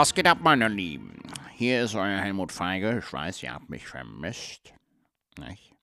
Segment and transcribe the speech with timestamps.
[0.00, 1.20] Was geht ab, meine Lieben?
[1.52, 3.00] Hier ist euer Helmut Feige.
[3.04, 4.72] Ich weiß, ihr habt mich vermisst.
[5.38, 5.74] Nicht?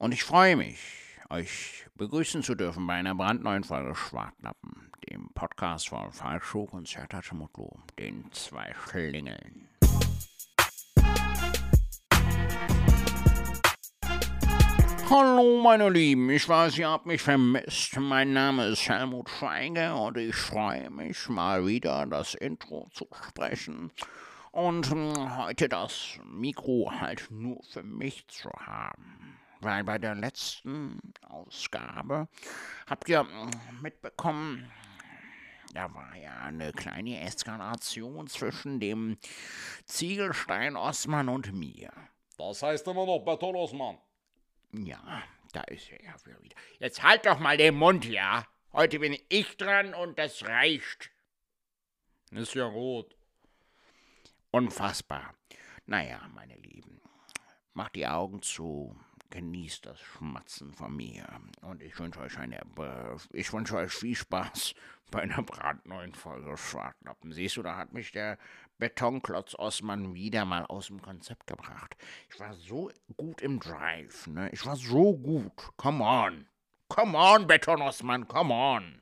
[0.00, 0.80] Und ich freue mich,
[1.30, 7.30] euch begrüßen zu dürfen bei einer brandneuen Folge Schwartlappen, dem Podcast von Falschhoch und Sertac
[7.96, 9.68] den zwei Schlingeln.
[15.16, 17.96] Hallo meine Lieben, ich weiß, ihr habt mich vermisst.
[18.00, 23.92] Mein Name ist Helmut Feige und ich freue mich mal wieder das Intro zu sprechen
[24.50, 29.38] und hm, heute das Mikro halt nur für mich zu haben.
[29.60, 32.26] Weil bei der letzten Ausgabe
[32.90, 33.50] habt ihr hm,
[33.82, 34.68] mitbekommen,
[35.74, 39.18] da war ja eine kleine Eskalation zwischen dem
[39.84, 41.92] Ziegelstein Osman und mir.
[42.36, 43.96] Das heißt immer noch Beton Osman.
[44.82, 45.22] Ja,
[45.52, 46.56] da ist er wieder.
[46.78, 48.46] Jetzt halt doch mal den Mund, ja.
[48.72, 51.10] Heute bin ich dran und das reicht.
[52.32, 53.16] Ist ja rot.
[54.50, 55.34] Unfassbar.
[55.86, 57.00] Naja, meine Lieben,
[57.72, 58.96] macht die Augen zu,
[59.30, 61.26] genießt das Schmatzen von mir
[61.62, 62.60] und ich wünsche euch eine,
[63.32, 64.74] ich wünsche euch viel Spaß
[65.10, 67.32] bei einer brandneuen Folge Schwartlappen.
[67.32, 68.38] Siehst du, da hat mich der
[68.84, 71.96] Betonklotz Osman wieder mal aus dem Konzept gebracht.
[72.30, 74.50] Ich war so gut im Drive, ne?
[74.52, 75.54] Ich war so gut.
[75.78, 76.46] Come on.
[76.90, 79.00] Come on, Beton Osman, come on.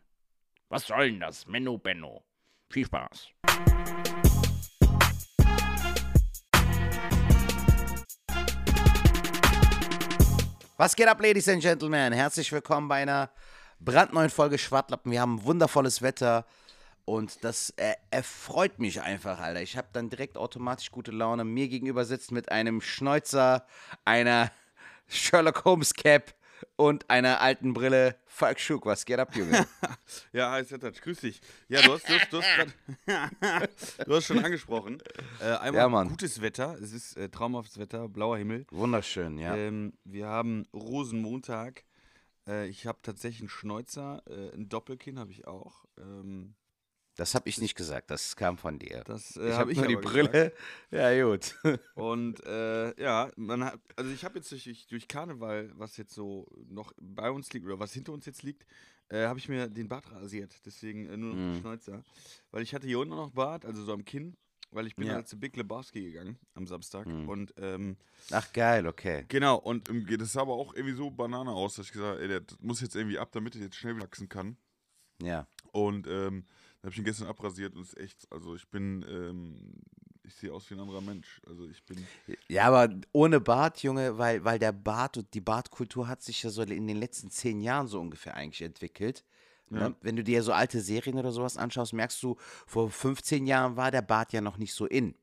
[0.68, 1.48] Was soll denn das?
[1.48, 2.22] Menno Benno.
[2.70, 3.30] Viel Spaß.
[10.76, 12.12] Was geht ab, Ladies and Gentlemen?
[12.12, 13.30] Herzlich willkommen bei einer
[13.80, 15.10] brandneuen Folge Schwartlappen.
[15.10, 16.46] Wir haben wundervolles Wetter
[17.04, 19.62] und das äh, erfreut mich einfach, Alter.
[19.62, 21.44] Ich habe dann direkt automatisch gute Laune.
[21.44, 23.66] Mir gegenüber sitzt mit einem Schnäuzer,
[24.04, 24.52] einer
[25.08, 26.34] Sherlock Holmes Cap
[26.76, 28.86] und einer alten Brille Falk Schuck.
[28.86, 29.66] Was geht ab, Junge?
[30.32, 31.40] ja, hi Setatsch, grüß dich.
[31.68, 35.02] Ja, du hast, du hast, du hast, du hast schon angesprochen.
[35.40, 38.66] Äh, einmal ja, gutes Wetter, es ist äh, traumhaftes Wetter, blauer Himmel.
[38.70, 39.56] Wunderschön, ja.
[39.56, 41.84] Ähm, wir haben Rosenmontag.
[42.46, 45.84] Äh, ich habe tatsächlich einen Schnäuzer, äh, ein Doppelkinn habe ich auch.
[45.98, 46.54] Ähm,
[47.16, 49.02] das habe ich nicht gesagt, das kam von dir.
[49.04, 50.28] Das äh, habe ich nur die Brille.
[50.30, 50.56] Gesagt.
[50.90, 51.58] Ja, gut.
[51.94, 56.46] Und äh, ja, man hat, also ich habe jetzt durch, durch, Karneval, was jetzt so
[56.68, 58.66] noch bei uns liegt oder was hinter uns jetzt liegt,
[59.08, 60.54] äh, habe ich mir den Bart rasiert.
[60.64, 62.02] Deswegen äh, nur noch den Schnäuzer.
[62.50, 64.36] Weil ich hatte hier unten noch Bart, also so am Kinn,
[64.70, 65.14] weil ich bin ja.
[65.14, 67.06] halt zu Big Lebowski gegangen am Samstag.
[67.06, 67.28] Mm.
[67.28, 67.96] Und, ähm,
[68.30, 69.26] Ach geil, okay.
[69.28, 72.22] Genau, und ähm, das sah aber auch irgendwie so Banane aus, dass ich gesagt habe,
[72.22, 74.56] ey, der muss jetzt irgendwie ab, damit er jetzt schnell wachsen kann.
[75.22, 75.46] Ja.
[75.72, 76.46] Und ähm,
[76.82, 79.56] habe ich ihn gestern abrasiert und ist echt, also ich bin, ähm,
[80.24, 81.40] ich sehe aus wie ein anderer Mensch.
[81.46, 82.04] Also ich bin.
[82.48, 86.50] Ja, aber ohne Bart, Junge, weil, weil der Bart und die Bartkultur hat sich ja
[86.50, 89.24] so in den letzten zehn Jahren so ungefähr eigentlich entwickelt.
[89.70, 89.94] Ja.
[90.02, 93.90] Wenn du dir so alte Serien oder sowas anschaust, merkst du, vor 15 Jahren war
[93.90, 95.14] der Bart ja noch nicht so in.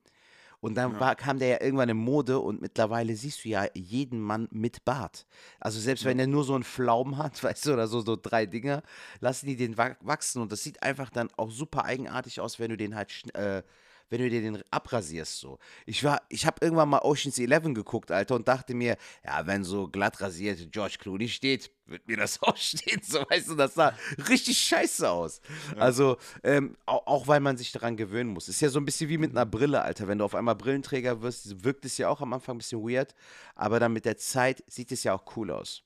[0.61, 0.99] Und dann ja.
[0.99, 4.83] war, kam der ja irgendwann in Mode und mittlerweile siehst du ja jeden Mann mit
[4.83, 5.25] Bart.
[5.59, 6.09] Also selbst ja.
[6.09, 8.83] wenn er nur so einen Pflaumen hat, weißt du, oder so, so drei Dinger,
[9.19, 12.77] lassen die den wachsen und das sieht einfach dann auch super eigenartig aus, wenn du
[12.77, 13.63] den halt äh,
[14.09, 15.59] wenn du dir den abrasierst so.
[15.85, 19.63] Ich war, ich habe irgendwann mal Ocean's Eleven geguckt, Alter, und dachte mir, ja, wenn
[19.63, 23.75] so glatt rasiert George Clooney steht, wird mir das auch stehen, so weißt du, das
[23.75, 23.93] sah
[24.27, 25.41] richtig scheiße aus.
[25.75, 25.81] Ja.
[25.81, 28.49] Also, ähm, auch, auch, weil man sich daran gewöhnen muss.
[28.49, 30.07] Ist ja so ein bisschen wie mit einer Brille, Alter.
[30.07, 33.13] Wenn du auf einmal Brillenträger wirst, wirkt es ja auch am Anfang ein bisschen weird,
[33.55, 35.83] aber dann mit der Zeit sieht es ja auch cool aus.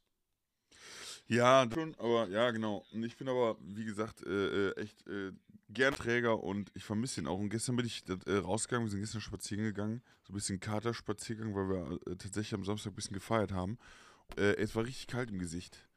[1.28, 2.86] Ja, schon, aber ja, genau.
[2.92, 5.32] Und ich bin aber, wie gesagt, äh, äh echt äh,
[5.74, 7.40] gern Träger und ich vermisse ihn auch.
[7.40, 11.56] Und gestern bin ich äh, rausgegangen, wir sind gestern spazieren gegangen, so ein bisschen Katerspaziergang,
[11.56, 13.78] weil wir äh, tatsächlich am Samstag ein bisschen gefeiert haben.
[14.38, 15.88] Äh, es war richtig kalt im Gesicht.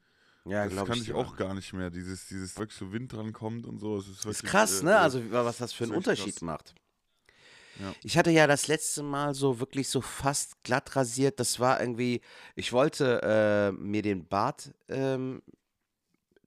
[0.45, 1.89] Ja, das kann ich, ich auch gar nicht mehr.
[1.89, 3.97] Dieses, dieses wirklich so Wind dran kommt und so.
[3.97, 4.91] Das ist, wirklich, ist krass, ne?
[4.91, 6.41] Äh, also was das für einen Unterschied krass.
[6.41, 6.75] macht.
[7.79, 7.93] Ja.
[8.03, 11.39] Ich hatte ja das letzte Mal so wirklich so fast glatt rasiert.
[11.39, 12.21] Das war irgendwie,
[12.55, 15.41] ich wollte äh, mir den Bart ähm,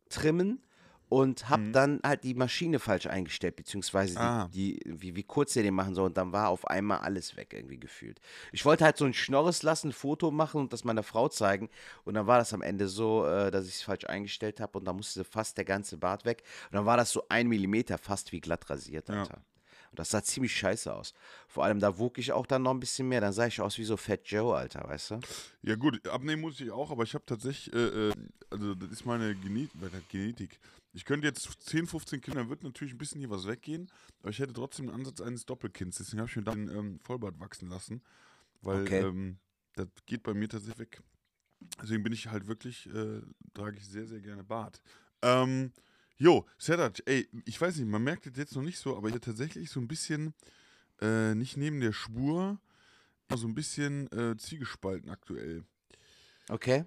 [0.08, 0.62] trimmen
[1.10, 1.72] und habe mhm.
[1.72, 4.48] dann halt die Maschine falsch eingestellt, beziehungsweise ah.
[4.54, 6.06] die, die, wie, wie kurz der den machen soll.
[6.06, 8.20] Und dann war auf einmal alles weg irgendwie gefühlt.
[8.52, 11.68] Ich wollte halt so ein Schnorres lassen, ein Foto machen und das meiner Frau zeigen.
[12.04, 14.84] Und dann war das am Ende so, äh, dass ich es falsch eingestellt habe und
[14.84, 16.44] dann musste fast der ganze Bart weg.
[16.70, 19.34] Und dann war das so ein Millimeter fast wie glatt rasiert, Alter.
[19.34, 19.42] Ja.
[19.90, 21.12] Und das sah ziemlich scheiße aus.
[21.48, 23.20] Vor allem, da wog ich auch dann noch ein bisschen mehr.
[23.20, 25.20] Dann sah ich aus wie so Fat Joe, Alter, weißt du?
[25.62, 28.12] Ja, gut, abnehmen muss ich auch, aber ich habe tatsächlich, äh, äh,
[28.48, 29.72] also das ist meine Genet
[30.08, 30.60] Genetik.
[30.92, 33.90] Ich könnte jetzt 10, 15 Kinder, wird natürlich ein bisschen hier was weggehen,
[34.20, 35.98] aber ich hätte trotzdem einen Ansatz eines Doppelkinds.
[35.98, 38.02] Deswegen habe ich mir dann ähm, Vollbart wachsen lassen,
[38.62, 39.00] weil okay.
[39.00, 39.38] ähm,
[39.74, 41.02] das geht bei mir tatsächlich weg.
[41.80, 43.20] Deswegen bin ich halt wirklich, äh,
[43.54, 44.82] trage ich sehr, sehr gerne Bart.
[45.22, 45.72] Ähm,
[46.20, 49.14] Jo, Serdac, ey, ich weiß nicht, man merkt das jetzt noch nicht so, aber ich
[49.14, 50.34] bin tatsächlich so ein bisschen,
[51.00, 52.60] äh, nicht neben der Spur,
[53.26, 55.64] aber so ein bisschen äh, ziegespalten aktuell.
[56.50, 56.84] Okay.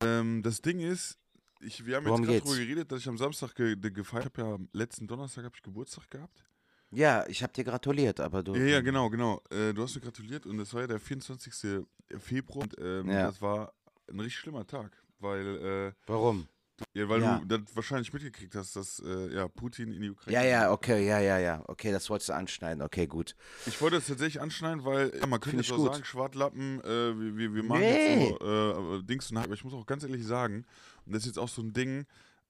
[0.00, 1.18] Ähm, das Ding ist,
[1.60, 4.36] ich, wir haben Worum jetzt gerade darüber geredet, dass ich am Samstag ge ge gefeiert
[4.38, 4.62] habe.
[4.62, 6.44] Ja, letzten Donnerstag habe ich Geburtstag gehabt.
[6.92, 8.54] Ja, ich habe dir gratuliert, aber du.
[8.56, 9.40] Ja, ja, genau, genau.
[9.50, 11.84] Äh, du hast mir gratuliert und das war ja der 24.
[12.18, 13.26] Februar und ähm, Ja.
[13.26, 13.72] das war
[14.10, 14.90] ein richtig schlimmer Tag,
[15.20, 16.40] weil, Warum?
[16.40, 17.38] äh, ja, weil Ja.
[17.38, 20.36] du das wahrscheinlich mitgekriegt hast, dass äh, ja, Putin in die Ukraine.
[20.36, 21.62] Ja, ja, okay, ja, ja, ja.
[21.68, 22.82] Okay, das wolltest du anschneiden.
[22.82, 23.36] Okay, gut.
[23.66, 25.92] Ich wollte das tatsächlich anschneiden, weil ja, man könnte gut.
[25.92, 26.84] sagen, Schwartlappen, äh,
[27.20, 28.30] wir, wir, wir machen Nee.
[28.30, 30.64] jetzt so äh, Dings und aber ich muss auch ganz ehrlich sagen,
[31.12, 32.06] das ist jetzt auch so ein Ding,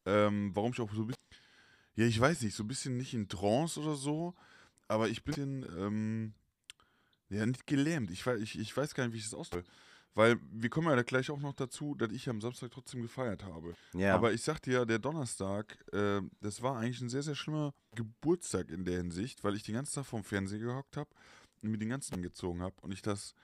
[0.07, 1.23] ähm, warum ich auch so ein bisschen,
[1.97, 4.35] ja, ich weiß nicht, so ein bisschen nicht in Trance oder so,
[4.89, 6.33] aber ich bin, ähm,
[7.29, 8.11] ja, nicht gelähmt.
[8.11, 9.69] Ich, weiß- ich, ich weiß gar nicht, wie ich das ausdrücke.
[10.15, 13.45] Weil wir kommen ja da gleich auch noch dazu, dass ich am Samstag trotzdem gefeiert
[13.45, 13.77] habe.
[13.93, 14.17] Ja.
[14.17, 18.71] Aber ich sagte ja, der Donnerstag, äh, das war eigentlich ein sehr, sehr schlimmer Geburtstag
[18.71, 21.11] in der Hinsicht, weil ich den ganzen Tag vorm Fernseher gehockt habe
[21.63, 23.35] und mir den ganzen angezogen habe und ich das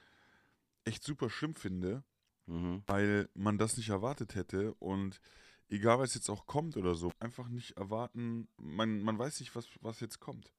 [0.85, 2.03] echt super schlimm finde,
[2.47, 2.83] mhm.
[2.87, 5.21] weil man das nicht erwartet hätte und
[5.69, 9.67] egal was jetzt auch kommt oder so, einfach nicht erwarten, man, man weiß nicht, was,
[9.81, 10.53] was jetzt kommt.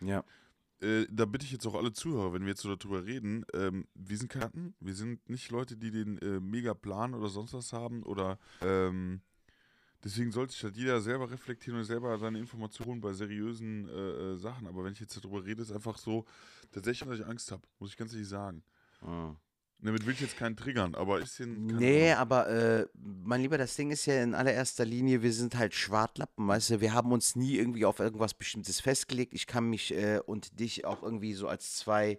[0.00, 0.24] Ja.
[0.80, 3.86] Äh, da bitte ich jetzt auch alle Zuhörer, wenn wir jetzt so darüber reden, ähm,
[3.94, 7.72] wir sind Karten, wir sind nicht Leute, die den äh, mega Plan oder sonst was
[7.72, 9.20] haben oder ähm,
[10.04, 14.36] deswegen sollte sich halt jeder selber reflektieren und selber seine Informationen bei seriösen äh, äh,
[14.36, 14.68] Sachen.
[14.68, 16.24] Aber wenn ich jetzt darüber rede, ist einfach so,
[16.70, 18.62] tatsächlich, dass ich Angst habe, muss ich ganz ehrlich sagen.
[19.02, 19.36] Mhm.
[19.80, 21.68] Damit will ich jetzt keinen triggern, aber bisschen.
[21.68, 22.20] keine Nee, Ahnung.
[22.20, 26.48] aber äh, mein Lieber, das Ding ist ja in allererster Linie, wir sind halt Schwartlappen,
[26.48, 29.34] weißt du, wir haben uns nie irgendwie auf irgendwas Bestimmtes festgelegt.
[29.34, 32.18] Ich kann mich äh, und dich auch irgendwie so als zwei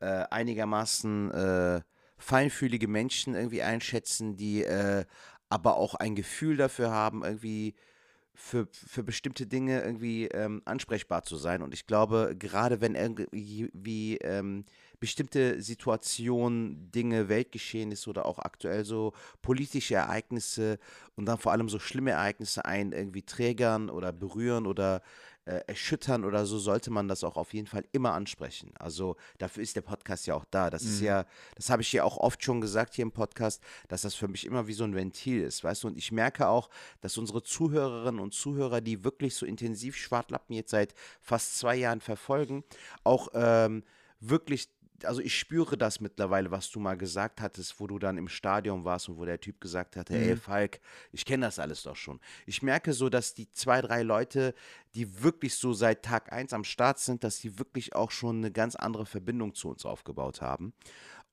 [0.00, 1.80] äh, einigermaßen äh,
[2.16, 5.04] feinfühlige Menschen irgendwie einschätzen, die äh,
[5.50, 7.74] aber auch ein Gefühl dafür haben, irgendwie
[8.34, 11.62] für, für bestimmte Dinge irgendwie ähm, ansprechbar zu sein.
[11.62, 14.64] Und ich glaube, gerade wenn irgendwie wie, ähm,
[15.04, 19.12] bestimmte Situationen, Dinge, Weltgeschehnisse oder auch aktuell so
[19.42, 20.78] politische Ereignisse
[21.14, 25.02] und dann vor allem so schlimme Ereignisse einen irgendwie trägern oder berühren oder
[25.44, 28.72] äh, erschüttern oder so, sollte man das auch auf jeden Fall immer ansprechen.
[28.78, 30.70] Also dafür ist der Podcast ja auch da.
[30.70, 31.06] Das ist Mhm.
[31.06, 34.26] ja, das habe ich ja auch oft schon gesagt hier im Podcast, dass das für
[34.26, 35.88] mich immer wie so ein Ventil ist, weißt du?
[35.88, 36.70] Und ich merke auch,
[37.02, 42.00] dass unsere Zuhörerinnen und Zuhörer, die wirklich so intensiv Schwartlappen jetzt seit fast zwei Jahren
[42.00, 42.64] verfolgen,
[43.02, 43.84] auch ähm,
[44.20, 44.70] wirklich
[45.02, 48.84] also ich spüre das mittlerweile, was du mal gesagt hattest, wo du dann im Stadion
[48.84, 50.40] warst und wo der Typ gesagt hatte, ey Mhm.
[50.40, 50.80] Falk,
[51.12, 52.20] ich kenne das alles doch schon.
[52.46, 54.54] Ich merke so, dass die zwei, drei Leute,
[54.94, 58.52] die wirklich so seit Tag eins am Start sind, dass die wirklich auch schon eine
[58.52, 60.72] ganz andere Verbindung zu uns aufgebaut haben.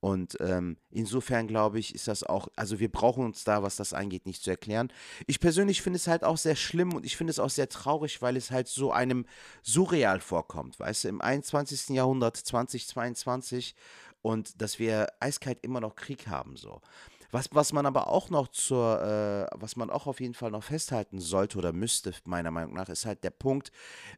[0.02, 3.94] Und ähm, insofern glaube ich, ist das auch, also wir brauchen uns da, was das
[3.94, 4.92] angeht, nicht zu erklären.
[5.28, 8.20] Ich persönlich finde es halt auch sehr schlimm und ich finde es auch sehr traurig,
[8.20, 9.28] weil es halt so einem
[9.62, 11.90] surreal vorkommt, weißt du, im 21.
[11.90, 13.76] Jahrhundert 2022
[14.24, 16.82] und dass wir eiskalt immer noch Krieg haben, so.
[17.30, 20.64] Was, was man aber auch noch zur, äh, was man auch auf jeden Fall noch
[20.64, 23.72] festhalten sollte oder müsste, meiner Meinung nach, ist halt der Punkt,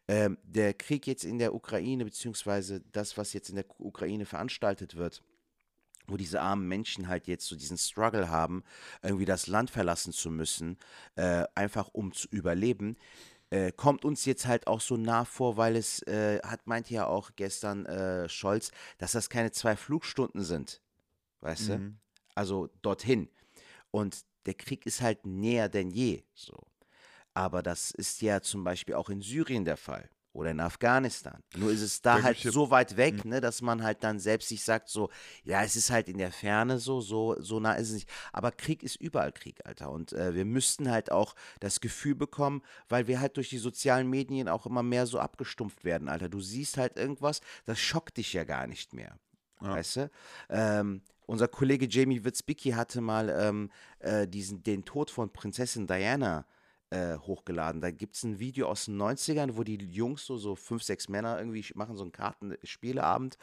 [0.08, 4.96] ähm, der Krieg jetzt in der Ukraine, beziehungsweise das, was jetzt in der Ukraine veranstaltet
[4.96, 5.22] wird,
[6.08, 8.64] wo diese armen Menschen halt jetzt so diesen Struggle haben,
[9.02, 10.78] irgendwie das Land verlassen zu müssen,
[11.16, 12.98] äh, einfach um zu überleben,
[13.50, 17.06] äh, kommt uns jetzt halt auch so nah vor, weil es, äh, hat meinte ja
[17.06, 20.82] auch gestern äh, Scholz, dass das keine zwei Flugstunden sind,
[21.42, 21.78] weißt du?
[21.78, 22.00] Mhm.
[22.36, 23.30] Also dorthin.
[23.92, 26.58] Und der Krieg ist halt näher denn je, so.
[27.36, 31.42] Aber das ist ja zum Beispiel auch in Syrien der Fall oder in Afghanistan.
[31.56, 34.64] Nur ist es da halt so weit weg, ne, dass man halt dann selbst sich
[34.64, 35.10] sagt, so,
[35.44, 38.10] ja, es ist halt in der Ferne so, so, so nah ist es nicht.
[38.32, 39.92] Aber Krieg ist überall Krieg, Alter.
[39.92, 44.10] Und äh, wir müssten halt auch das Gefühl bekommen, weil wir halt durch die sozialen
[44.10, 46.30] Medien auch immer mehr so abgestumpft werden, Alter.
[46.30, 49.20] Du siehst halt irgendwas, das schockt dich ja gar nicht mehr.
[49.62, 49.76] Ja.
[49.76, 50.12] Weißt du?
[50.50, 56.40] Ähm, unser Kollege Jamie Witzbicki hatte mal ähm, äh, diesen, den Tod von Prinzessin Diana
[56.40, 56.44] äh,
[57.18, 57.82] hochgeladen.
[57.82, 61.10] Da gibt es ein Video aus den 90ern, wo die Jungs, so, so fünf, sechs
[61.10, 63.38] Männer, irgendwie machen so einen Kartenspieleabend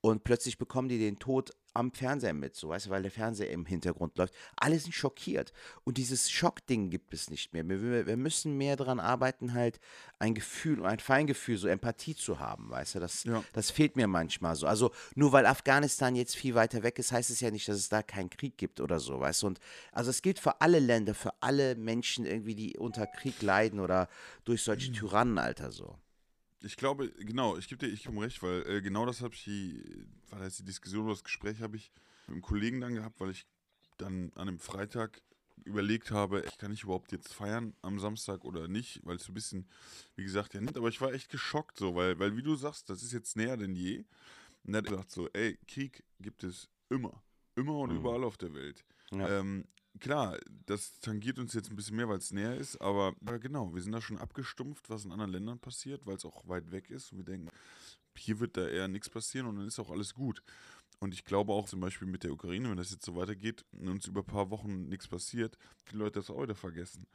[0.00, 3.50] und plötzlich bekommen die den Tod am Fernseher mit, so weißt du, weil der Fernseher
[3.50, 4.34] im Hintergrund läuft.
[4.56, 5.52] Alle sind schockiert.
[5.84, 7.68] Und dieses Schockding gibt es nicht mehr.
[7.68, 9.78] Wir, wir, müssen mehr daran arbeiten, halt
[10.18, 13.44] ein Gefühl, ein Feingefühl, so Empathie zu haben, weißt du, das, Ja.
[13.52, 14.66] das fehlt mir manchmal so.
[14.66, 17.88] Also nur weil Afghanistan jetzt viel weiter weg ist, heißt es ja nicht, dass es
[17.88, 19.46] da keinen Krieg gibt oder so, weißt du.
[19.48, 19.60] Und
[19.92, 24.08] also es gilt für alle Länder, für alle Menschen irgendwie, die unter Krieg leiden oder
[24.44, 25.96] durch solche Tyrannen, Alter, so.
[26.60, 29.44] Ich glaube, genau, ich gebe dir ich ihm recht, weil äh, genau das habe ich,
[29.44, 31.92] die, war das die Diskussion oder das Gespräch habe ich
[32.26, 33.46] mit einem Kollegen dann gehabt, weil ich
[33.96, 35.22] dann an einem Freitag
[35.64, 39.32] überlegt habe, ich kann ich überhaupt jetzt feiern am Samstag oder nicht, weil es so
[39.32, 39.68] ein bisschen,
[40.16, 42.90] wie gesagt, ja nicht, aber ich war echt geschockt so, weil, weil wie du sagst,
[42.90, 44.04] das ist jetzt näher denn je.
[44.64, 47.22] Und er hat gesagt so, ey, Krieg gibt es immer,
[47.54, 47.96] immer und Mhm.
[47.98, 48.84] überall auf der Welt.
[49.12, 49.40] Ja.
[49.40, 49.64] Ähm,
[49.98, 53.74] klar, das tangiert uns jetzt ein bisschen mehr, weil es näher ist, aber, aber genau,
[53.74, 56.90] wir sind da schon abgestumpft, was in anderen Ländern passiert, weil es auch weit weg
[56.90, 57.50] ist und wir denken,
[58.16, 60.42] hier wird da eher nichts passieren und dann ist auch alles gut.
[61.00, 63.88] Und ich glaube auch zum Beispiel mit der Ukraine, wenn das jetzt so weitergeht und
[63.88, 65.56] uns über ein paar Wochen nichts passiert,
[65.90, 67.06] die Leute das auch wieder vergessen.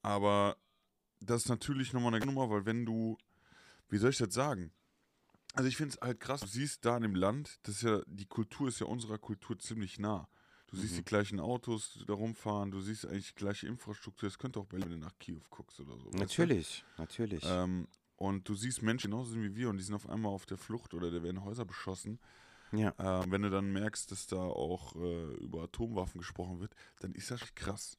[0.00, 0.56] Aber
[1.20, 3.18] das ist natürlich nochmal eine Nummer, weil wenn du,
[3.88, 4.72] wie soll ich das sagen?
[5.54, 8.24] Also ich finde es halt krass, du siehst da in dem Land, das ja, die
[8.24, 10.28] Kultur ist ja unserer Kultur ziemlich nah.
[10.72, 10.96] Du siehst Mhm.
[10.96, 14.26] die gleichen Autos die da rumfahren, du siehst eigentlich die gleiche Infrastruktur.
[14.28, 16.06] Das könnte auch bei, wenn du nach Kiew guckst oder so.
[16.06, 16.18] weißt du?
[16.18, 17.44] Natürlich, natürlich.
[17.46, 17.86] Ähm,
[18.16, 20.56] und du siehst Menschen genauso sind wie wir und die sind auf einmal auf der
[20.56, 22.18] Flucht oder da werden Häuser beschossen.
[22.72, 22.94] ja.
[22.98, 27.30] Ähm, wenn du dann merkst, dass da auch äh, über Atomwaffen gesprochen wird, dann ist
[27.30, 27.98] das krass.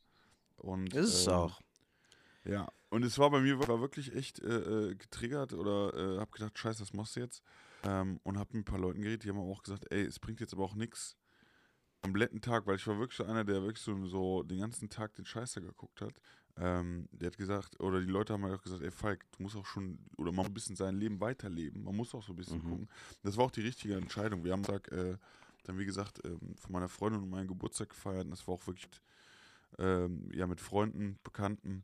[0.58, 1.62] Und, Ist es ähm, auch.
[2.46, 6.32] Ja, und es war bei mir war wirklich echt äh, äh, getriggert oder äh, hab
[6.32, 7.44] gedacht, scheiße, was machst du jetzt?
[7.84, 10.40] Ähm, und hab mit ein paar Leuten geredet, die haben auch gesagt, ey, es bringt
[10.40, 11.16] jetzt aber auch nichts
[12.04, 15.14] kompletten Tag, weil ich war wirklich so einer, der wirklich so, so den ganzen Tag
[15.16, 16.14] den Scheißer geguckt hat.
[16.58, 19.56] Ähm, der hat gesagt, oder die Leute haben halt auch gesagt, ey Falk, du musst
[19.56, 22.36] auch schon, oder man muss ein bisschen sein Leben weiterleben, man muss auch so ein
[22.36, 22.70] bisschen Mhm.
[22.70, 22.90] gucken.
[23.24, 24.44] Das war auch die richtige Entscheidung.
[24.44, 25.18] Wir haben Tag, äh,
[25.64, 28.68] dann wie gesagt, ähm, von meiner Freundin und meinem Geburtstag gefeiert und das war auch
[28.68, 28.88] wirklich
[29.80, 31.84] ähm, ja, mit Freunden, Bekannten.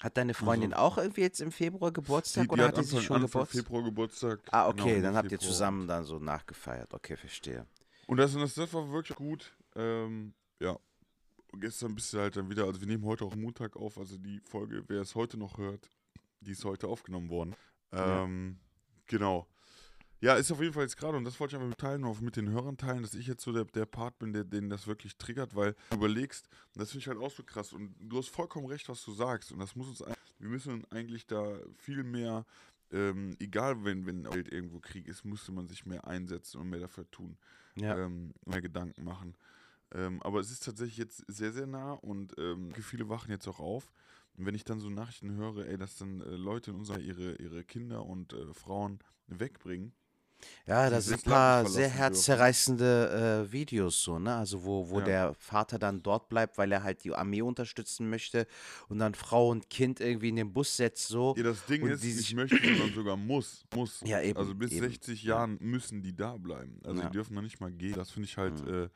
[0.00, 2.96] Hat deine Freundin auch irgendwie jetzt im Februar Geburtstag Die, die oder hat hatte sie
[2.96, 3.62] Anfang, schon Anfang Geburtstag?
[3.64, 4.40] Februar Geburtstag.
[4.50, 5.50] Ah, genau, okay, Ende dann habt ihr Februar.
[5.52, 6.92] zusammen dann so nachgefeiert.
[6.92, 7.66] Okay, verstehe.
[8.06, 9.54] Und das, und das, das war wirklich gut.
[9.80, 10.78] Ähm, ja.
[11.58, 14.40] Gestern bist du halt dann wieder, also wir nehmen heute auch Montag auf, also die
[14.44, 15.90] Folge, wer es heute noch hört,
[16.40, 17.54] die ist heute aufgenommen worden.
[17.92, 18.24] Ja.
[18.24, 18.58] Ähm,
[19.06, 19.48] Genau.
[20.20, 22.36] Ja, ist auf jeden Fall jetzt gerade, und das wollte ich einfach mitteilen, auch mit
[22.36, 25.16] den Hörern teilen, dass ich jetzt so der, der Part bin, der den das wirklich
[25.16, 28.28] triggert, weil du überlegst, und das finde ich halt auch so krass, und du hast
[28.28, 30.04] vollkommen recht, was du sagst, und das muss uns,
[30.38, 32.44] wir müssen eigentlich da viel mehr,
[32.92, 37.10] ähm, egal wenn, wenn irgendwo Krieg ist, müsste man sich mehr einsetzen und mehr dafür
[37.10, 37.36] tun,
[37.74, 37.96] Ja.
[37.98, 39.34] ähm, mehr Gedanken machen.
[39.94, 43.58] Ähm, aber es ist tatsächlich jetzt sehr, sehr nah und ähm, viele wachen jetzt auch
[43.60, 43.90] auf.
[44.36, 47.34] Und wenn ich dann so Nachrichten höre, ey, dass dann äh, Leute in unserer ihre,
[47.36, 49.92] ihre Kinder und äh, Frauen wegbringen,
[50.66, 51.88] Ja, das sind ein paar sehr
[52.44, 54.34] herzzerreißende äh, Videos so, ne?
[54.36, 55.04] Also wo, wo Ja.
[55.04, 58.46] der Vater dann dort bleibt, weil er halt die Armee unterstützen möchte
[58.88, 61.34] und dann Frau und Kind irgendwie in den Bus setzt so.
[61.36, 63.64] Ja, das Ding ist, die nicht sich- möchte, sondern sogar muss.
[63.74, 64.00] muss.
[64.04, 64.86] Ja, eben, Also bis eben.
[64.88, 66.78] 60 Jahren müssen die da bleiben.
[66.84, 67.08] Also Ja.
[67.08, 67.94] die dürfen noch nicht mal gehen.
[67.94, 68.64] Das finde ich halt.
[68.64, 68.84] Mhm.
[68.84, 68.88] Äh,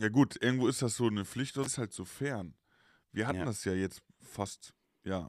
[0.00, 2.54] ja, gut, irgendwo ist das so eine Pflicht, das ist halt so fern.
[3.12, 3.44] Wir hatten Ja.
[3.44, 4.72] das ja jetzt fast,
[5.04, 5.28] ja,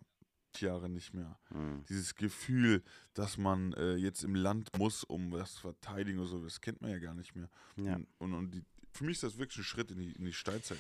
[0.60, 1.40] Jahre nicht mehr.
[1.50, 1.84] Hm.
[1.88, 6.44] Dieses Gefühl, dass man äh, jetzt im Land muss, um was zu verteidigen oder so,
[6.44, 7.50] das kennt man ja gar nicht mehr.
[7.78, 7.96] Ja.
[7.96, 8.64] Und, und, und die,
[8.94, 10.78] für mich ist das wirklich ein Schritt in die, in die Steinzeit.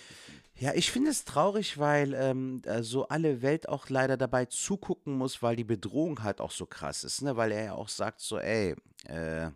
[0.55, 5.17] Ja, ich finde es traurig, weil ähm, äh, so alle Welt auch leider dabei zugucken
[5.17, 7.38] muss, weil die Bedrohung halt auch so krass ist, ne?
[7.38, 9.51] Weil er ja auch sagt so, ey, äh,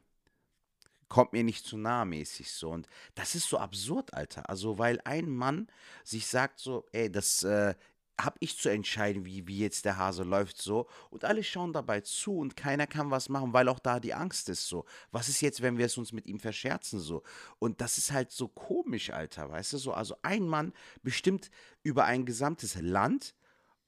[1.10, 2.70] kommt mir nicht zu nah mäßig so.
[2.70, 4.50] Und das ist so absurd, Alter.
[4.50, 5.68] Also, weil ein Mann
[6.04, 7.76] sich sagt so, ey, das äh,
[8.20, 10.88] hab ich zu entscheiden, wie, wie jetzt der Hase läuft so.
[11.10, 14.50] Und alle schauen dabei zu und keiner kann was machen, weil auch da die Angst
[14.50, 14.86] ist so.
[15.12, 17.24] Was ist jetzt, wenn wir es uns mit ihm verscherzen so?
[17.60, 19.94] Und das ist halt so komisch, Alter, weißt du so.
[19.94, 21.50] Also ein Mann bestimmt
[21.84, 23.36] über ein gesamtes Land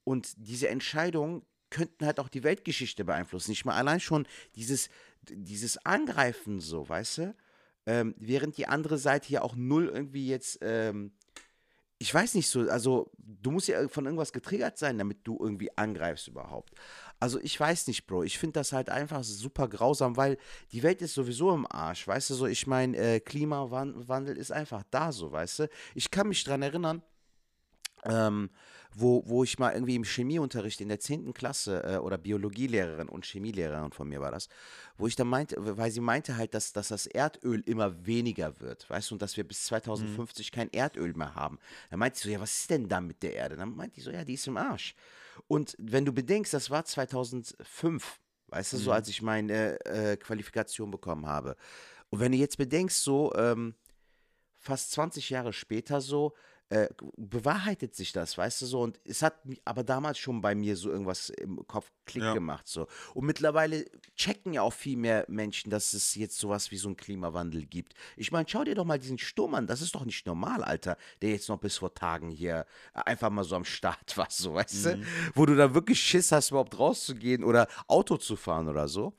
[0.03, 1.43] und diese Entscheidungen
[1.77, 3.51] könnten halt auch die Weltgeschichte beeinflussen.
[3.51, 4.89] Nicht mal allein schon dieses,
[5.29, 7.36] dieses Angreifen so, weißt du?
[7.86, 11.12] Ähm, während die andere Seite ja auch null irgendwie jetzt, ähm,
[12.00, 15.75] ich weiß nicht so, also du musst ja von irgendwas getriggert sein, damit du irgendwie
[15.77, 16.74] angreifst überhaupt.
[17.19, 18.24] Also ich weiß nicht, Bro.
[18.24, 20.38] Ich finde das halt einfach super grausam, weil
[20.72, 22.48] die Welt ist sowieso im Arsch, weißt du so.
[22.48, 25.69] Ich meine, äh, Klimawandel ist einfach da so, weißt du.
[25.96, 27.03] Ich kann mich dran erinnern,
[28.03, 28.50] ähm,
[28.94, 31.34] wo, wo ich mal irgendwie im Chemieunterricht in der 10.
[31.34, 34.50] Klasse äh, oder Biologielehrerin und Chemielehrerin von mir war das,
[34.98, 38.89] wo ich dann meinte, weil sie meinte halt, dass, dass das Erdöl immer weniger wird,
[38.89, 41.60] weißt du, und dass wir bis 2050 kein Erdöl mehr haben.
[41.89, 43.56] Dann meinte ich so, ja, was ist denn da mit der Erde?
[43.56, 44.96] Dann meinte ich so, ja, die ist im Arsch.
[45.48, 50.89] Und wenn du bedenkst, das war 2005, weißt du, so als ich meine äh, Qualifikation
[50.89, 51.56] bekommen habe.
[52.10, 53.75] Und wenn du jetzt bedenkst, so ähm,
[54.58, 56.34] fast 20 Jahre später so,
[56.69, 58.81] äh, bewahrheitet sich das, weißt du so.
[58.81, 62.33] Und es hat aber damals schon bei mir so irgendwas im Kopf Klick Ja.
[62.33, 62.88] gemacht so.
[63.13, 66.97] Und mittlerweile checken ja auch viel mehr Menschen, dass es jetzt sowas wie so einen
[66.97, 67.93] Klimawandel gibt.
[68.15, 69.67] Ich meine, schau dir doch mal diesen Sturm an.
[69.67, 73.29] Das ist doch nicht normal, Alter, der jetzt noch bis vor Tagen hier äh, einfach
[73.29, 75.01] mal so am Start war, so, weißt du?
[75.36, 79.13] Wo du da wirklich Schiss hast, überhaupt rauszugehen oder Auto zu fahren oder so.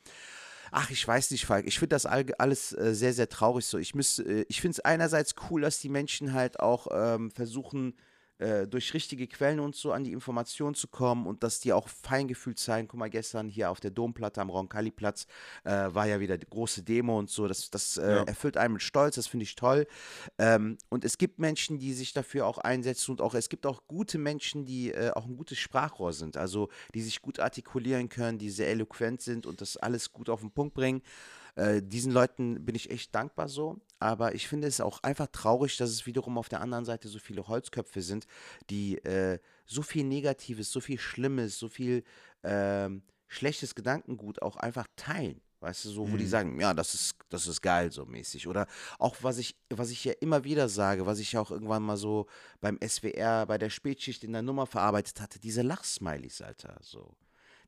[0.70, 1.66] Ach, ich weiß nicht, Falk.
[1.66, 3.78] Ich finde das all, alles äh, sehr, sehr traurig so.
[3.78, 7.94] Ich, äh, ich finde es einerseits cool, dass die Menschen halt auch ähm, versuchen,
[8.38, 11.88] äh, durch richtige Quellen und so an die Informationen zu kommen und dass die auch
[11.88, 12.88] feingefühlt sein.
[12.88, 15.26] Guck mal, gestern hier auf der Domplatte am Roncalli-Platz
[15.64, 17.48] äh, war ja wieder die große Demo und so.
[17.48, 18.22] Das, das äh, Ja.
[18.24, 19.86] erfüllt einen mit Stolz, das finde ich toll.
[20.38, 23.82] Ähm, und es gibt Menschen, die sich dafür auch einsetzen und auch es gibt auch
[23.86, 28.38] gute Menschen, die äh, auch ein gutes Sprachrohr sind, also die sich gut artikulieren können,
[28.38, 31.02] die sehr eloquent sind und das alles gut auf den Punkt bringen.
[31.58, 33.80] Äh, diesen Leuten bin ich echt dankbar so.
[33.98, 37.18] Aber ich finde es auch einfach traurig, dass es wiederum auf der anderen Seite so
[37.18, 38.26] viele Holzköpfe sind,
[38.70, 42.04] die äh, so viel Negatives, so viel Schlimmes, so viel
[42.44, 45.40] ähm, schlechtes Gedankengut auch einfach teilen.
[45.60, 46.28] Weißt du, so, wo die Mhm.
[46.28, 48.46] sagen, ja, das ist, das ist geil, so mäßig.
[48.46, 48.68] Oder
[49.00, 51.96] auch, was ich, was ich ja immer wieder sage, was ich ja auch irgendwann mal
[51.96, 52.26] so
[52.60, 57.16] beim SWR, bei der Spätschicht in der Nummer verarbeitet hatte, diese Lachsmilies, Alter, so.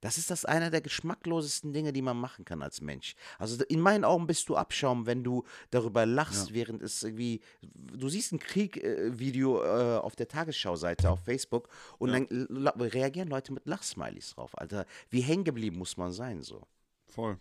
[0.00, 3.14] Das ist das einer der geschmacklosesten Dinge, die man machen kann als Mensch.
[3.38, 8.08] Also in meinen Augen bist du Abschaum, wenn du darüber lachst, während es irgendwie, du
[8.08, 12.20] siehst ein Krieg-Video äh, auf der Tagesschau-Seite auf Facebook und Ja.
[12.20, 14.86] dann reagieren Leute mit Lachsmilies drauf, Alter.
[15.10, 16.62] Wie hängen geblieben muss man sein, so.
[17.08, 17.38] Voll.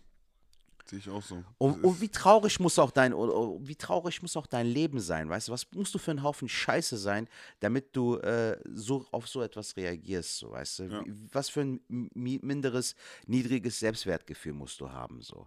[0.90, 1.44] Sehe ich auch so.
[1.58, 5.46] Und, und wie traurig muss auch dein wie traurig muss auch dein Leben sein, weißt
[5.46, 5.52] du?
[5.52, 7.28] Was musst du für einen Haufen Scheiße sein,
[7.60, 10.82] damit du äh, so auf so etwas reagierst, so weißt du?
[10.86, 11.04] Ja.
[11.32, 15.46] Was für ein mi- minderes, niedriges Selbstwertgefühl musst du haben, so.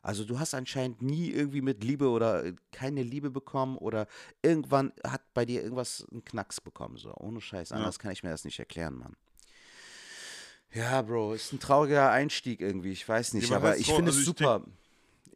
[0.00, 4.06] Also du hast anscheinend nie irgendwie mit Liebe oder äh, keine Liebe bekommen oder
[4.42, 7.12] irgendwann hat bei dir irgendwas einen Knacks bekommen, so.
[7.16, 7.76] Ohne Scheiß, Ja.
[7.78, 9.16] anders kann ich mir das nicht erklären, Mann.
[10.72, 14.18] Ja, Bro, ist ein trauriger Einstieg irgendwie, ich weiß nicht, aber aber ich finde also
[14.20, 14.64] es denk- super.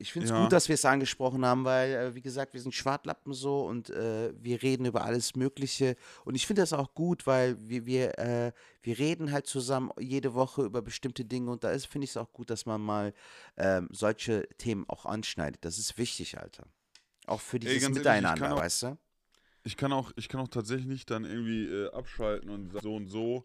[0.00, 0.40] Ich finde es Ja.
[0.43, 3.90] gut, dass wir es angesprochen haben, weil, äh, wie gesagt, wir sind Schwartlappen so und
[3.90, 5.97] äh, wir reden über alles Mögliche.
[6.25, 8.52] Und ich finde das auch gut, weil wir, wir, äh,
[8.83, 12.17] wir reden halt zusammen jede Woche über bestimmte Dinge und da ist, finde ich es
[12.17, 13.12] auch gut, dass man mal
[13.57, 15.64] ähm, solche Themen auch anschneidet.
[15.64, 16.64] Das ist wichtig, Alter.
[17.26, 18.99] Auch für dieses ehrlich, ich Miteinander, auch- weißt du?
[19.68, 23.08] Ich kann auch, ich kann auch tatsächlich nicht dann irgendwie äh, abschalten und so und
[23.08, 23.45] so.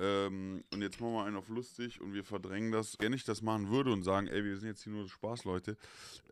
[0.00, 2.96] Ähm, und jetzt machen wir einen auf lustig und wir verdrängen das.
[2.98, 5.76] Wenn ich das machen würde und sagen, ey, wir sind jetzt hier nur Spaßleute.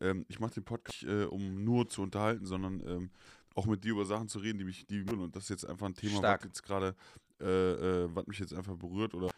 [0.01, 3.11] Ähm, ich mache den Podcast nicht, äh, um nur zu unterhalten, sondern ähm,
[3.55, 5.87] auch mit dir über Sachen zu reden, die mich, die und das ist jetzt einfach
[5.87, 6.41] ein Thema, Stark.
[6.41, 6.97] was jetzt gerade,
[7.41, 9.31] äh, äh, was mich jetzt einfach berührt oder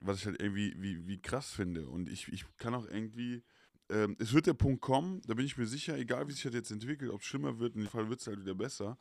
[0.00, 1.88] was ich halt irgendwie wie, wie krass finde.
[1.88, 3.42] Und ich, ich kann auch irgendwie.
[3.88, 6.52] Ähm, es wird der Punkt kommen, da bin ich mir sicher, egal wie sich das
[6.52, 8.98] jetzt entwickelt, ob es schlimmer wird, in dem Fall wird es halt wieder besser.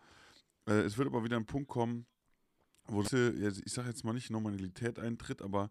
[0.67, 2.06] Äh, es wird aber wieder ein Punkt kommen,
[2.88, 5.69] wo ich sage jetzt mal nicht Normalität eintritt, aber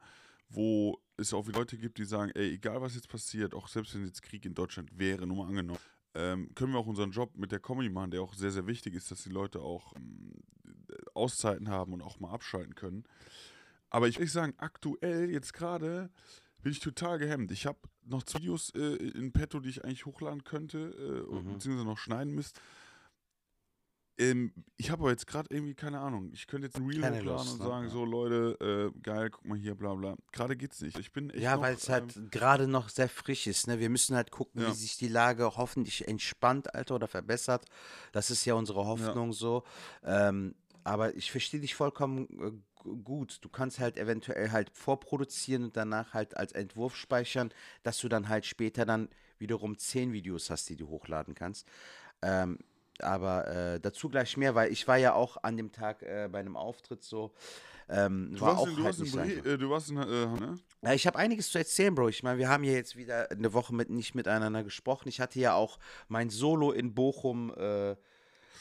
[0.48, 3.94] wo es auch wieder Leute gibt, die sagen, ey, egal was jetzt passiert, auch selbst
[3.94, 5.78] wenn jetzt Krieg in Deutschland wäre, nur mal angenommen,
[6.14, 8.94] ähm, können wir auch unseren Job mit der Comedy machen, der auch sehr, sehr wichtig
[8.94, 10.32] ist, dass die Leute auch ähm,
[11.14, 13.04] Auszeiten haben und auch mal abschalten können.
[13.90, 16.10] Aber ich will sagen, aktuell, jetzt gerade,
[16.62, 17.50] bin ich total gehemmt.
[17.52, 21.52] Ich habe noch zwei Videos äh, in petto, die ich eigentlich hochladen könnte, äh, Mhm.
[21.54, 22.60] beziehungsweise noch schneiden müsste.
[24.16, 26.30] Ähm, ich habe aber jetzt gerade irgendwie keine Ahnung.
[26.32, 27.64] Ich könnte jetzt ein Reel Keine hochladen Lust, und ne?
[27.66, 27.90] sagen, Ja.
[27.92, 30.14] so Leute, äh, geil, guck mal hier, bla bla.
[30.30, 30.98] Gerade geht's nicht.
[30.98, 33.66] Ich bin echt Ja, noch, weil es ähm, halt gerade noch sehr frisch ist.
[33.66, 33.80] Ne?
[33.80, 34.68] Wir müssen halt gucken, Ja.
[34.68, 37.64] wie sich die Lage hoffentlich entspannt, Alter, oder verbessert.
[38.12, 39.64] Das ist ja unsere Hoffnung so.
[40.04, 43.38] Ähm, aber ich verstehe dich vollkommen äh, gu- gut.
[43.40, 48.28] Du kannst halt eventuell halt vorproduzieren und danach halt als Entwurf speichern, dass du dann
[48.28, 51.66] halt später dann wiederum zehn Videos hast, die du hochladen kannst.
[52.22, 52.58] Ähm,
[53.00, 56.40] aber äh, dazu gleich mehr, weil ich war ja auch an dem Tag äh, bei
[56.40, 57.32] einem Auftritt so.
[57.88, 59.46] Ähm, Du war warst, auch in, du, halt warst einfach.
[59.46, 60.58] äh, du warst in, äh, ne?
[60.82, 62.08] Ja, ich habe einiges zu erzählen, Bro.
[62.08, 65.08] Ich meine, wir haben ja jetzt wieder eine Woche mit, nicht miteinander gesprochen.
[65.08, 65.78] Ich hatte ja auch
[66.08, 67.52] mein Solo in Bochum.
[67.56, 67.96] Äh,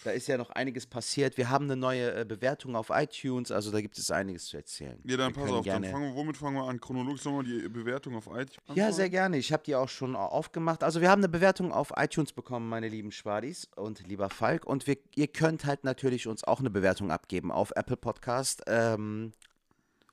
[0.04, 1.38] da ist ja noch einiges passiert.
[1.38, 5.00] Wir haben eine neue äh, Bewertung auf iTunes, also da gibt es einiges zu erzählen.
[5.06, 6.80] Ja, dann Wir pass auf, dann gerne- fangen wir, womit fangen wir an?
[6.80, 8.58] Chronologisch nochmal die Bewertung auf iTunes.
[8.76, 9.38] Ja, sehr gerne.
[9.38, 10.84] Ich habe die auch schon au- aufgemacht.
[10.84, 14.66] Also wir haben eine Bewertung auf iTunes bekommen, meine lieben Schwadis und lieber Falk.
[14.66, 18.64] Und wir, ihr könnt halt natürlich uns auch eine Bewertung abgeben auf Apple Podcast.
[18.68, 19.32] Ähm,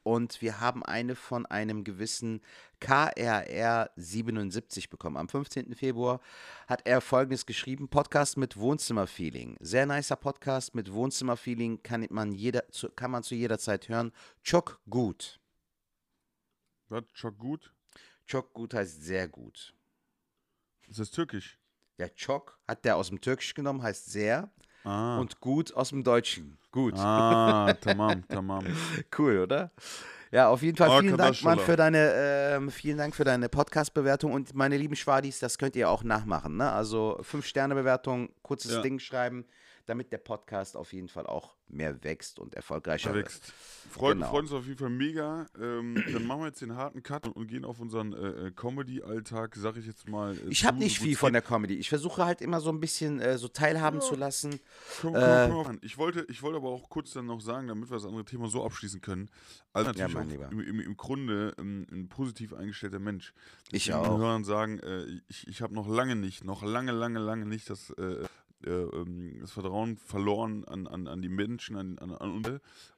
[0.02, 2.40] und wir haben eine von einem gewissen
[2.80, 5.16] KRR77 bekommen.
[5.16, 5.74] Am 15.
[5.74, 6.20] Februar
[6.66, 9.56] hat er folgendes geschrieben: Podcast mit Wohnzimmerfeeling.
[9.60, 14.12] Sehr nicer Podcast mit Wohnzimmerfeeling kann man, jeder, zu, kann man zu jeder Zeit hören.
[14.42, 15.40] Çok gut.
[16.88, 17.04] Was?
[17.14, 17.72] Çok gut?
[18.26, 19.74] Çok gut heißt sehr gut.
[20.88, 21.58] Ist das türkisch?
[21.98, 24.50] Ja, Çok hat der aus dem Türkischen genommen, heißt sehr.
[24.84, 25.18] Ah.
[25.18, 26.58] Und gut aus dem Deutschen.
[26.72, 26.94] Gut.
[26.96, 28.64] ah, tamam, tamam.
[29.18, 29.72] Cool, oder?
[30.30, 31.42] Ja, auf jeden Fall vielen Dank.
[31.42, 35.74] Mann, für deine, ähm, vielen Dank für deine Podcast-Bewertung und meine lieben Schwadis, das könnt
[35.74, 36.70] ihr auch nachmachen, ne?
[36.70, 38.82] Also 5-Sterne-Bewertung, kurzes Ja.
[38.82, 39.44] Ding schreiben,
[39.86, 43.46] damit der Podcast auf jeden Fall auch mehr wächst und erfolgreicher Wächst.
[43.46, 43.54] wird.
[43.92, 44.28] Freut, Genau.
[44.30, 45.46] freut uns auf jeden Fall mega.
[45.60, 49.54] Ähm, dann machen wir jetzt den harten Cut und, gehen auf unseren äh, äh, Comedy-Alltag,
[49.56, 50.36] sag ich jetzt mal.
[50.36, 51.74] Äh, Ich habe nicht viel von der Comedy.
[51.76, 54.50] Ich versuche halt immer so ein bisschen äh, so teilhaben zu lassen.
[54.50, 54.62] geht.
[55.00, 55.78] Komm, komm, äh, komm, komm.
[55.82, 58.48] Ich, wollte, ich wollte aber auch kurz dann noch sagen, damit wir das andere Thema
[58.48, 59.28] so abschließen können.
[59.72, 60.48] Also natürlich mein auch Lieber.
[60.50, 63.32] im, im, im Grunde ähm, ein positiv eingestellter Mensch.
[63.70, 64.18] Ich auch.
[64.18, 67.90] Hörern sagen, äh, ich, ich habe noch lange nicht, noch lange, lange, lange nicht das,
[68.62, 72.48] das Vertrauen verloren an, an, an die Menschen, an, an, an uns.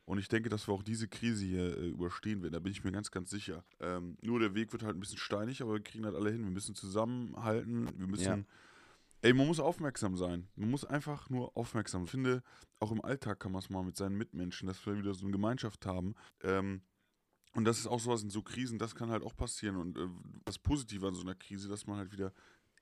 [0.05, 2.53] Und ich denke, dass wir auch diese Krise hier äh, überstehen werden.
[2.53, 3.65] Da bin ich mir ganz, ganz sicher.
[3.79, 6.43] Ähm, nur der Weg wird halt ein bisschen steinig, aber wir kriegen halt alle hin.
[6.43, 7.89] Wir müssen zusammenhalten.
[7.97, 8.25] Wir müssen.
[8.25, 8.45] Ja.
[9.25, 10.49] Ey, man muss aufmerksam sein.
[10.57, 12.05] Man muss einfach nur aufmerksam.
[12.05, 12.43] Ich finde,
[12.81, 15.31] auch im Alltag kann man es mal mit seinen Mitmenschen, dass wir wieder so eine
[15.31, 16.17] Gemeinschaft haben.
[16.43, 16.83] Ähm,
[17.55, 19.77] und das ist auch sowas in so Krisen, das kann halt auch passieren.
[19.77, 20.09] Und äh,
[20.45, 22.33] das Positive an so einer Krise, dass man halt wieder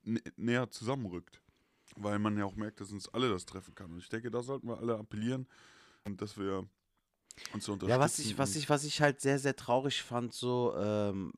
[0.06, 1.42] nä- näher zusammenrückt.
[1.96, 3.90] Weil man ja auch merkt, dass uns alle das treffen kann.
[3.90, 5.46] Und ich denke, da sollten wir alle appellieren
[6.04, 6.66] und dass wir
[7.52, 7.88] uns so unterstützen.
[7.90, 11.32] Ja, was ich, was ich, was ich halt sehr, sehr traurig fand, so, ähm,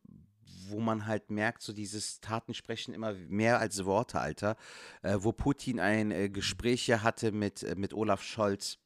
[0.68, 4.56] wo man halt merkt, so dieses Taten sprechen immer mehr als Worte, Alter.
[5.02, 8.78] Äh, wo Putin ein äh, Gespräch hier hatte mit, äh, mit Olaf Scholz.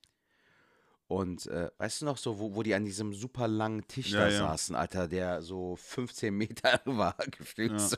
[1.08, 4.20] Und äh, weißt du noch so, wo, wo die an diesem super langen Tisch Ja,
[4.20, 4.38] da ja.
[4.38, 7.78] saßen, Alter, der so 15 Meter war, gefühlt Ja.
[7.78, 7.96] so.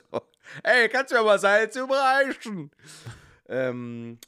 [0.62, 2.70] Ey, kannst du mir mal Salz überreichen?
[3.48, 4.18] Ähm,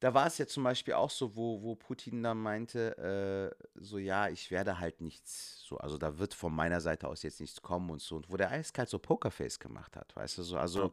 [0.00, 3.98] da war es ja zum Beispiel auch so, wo, wo Putin dann meinte, äh, so
[3.98, 7.60] ja, ich werde halt nichts, so, also da wird von meiner Seite aus jetzt nichts
[7.60, 10.92] kommen und so, und wo der eiskalt so Pokerface gemacht hat, weißt du, so, also.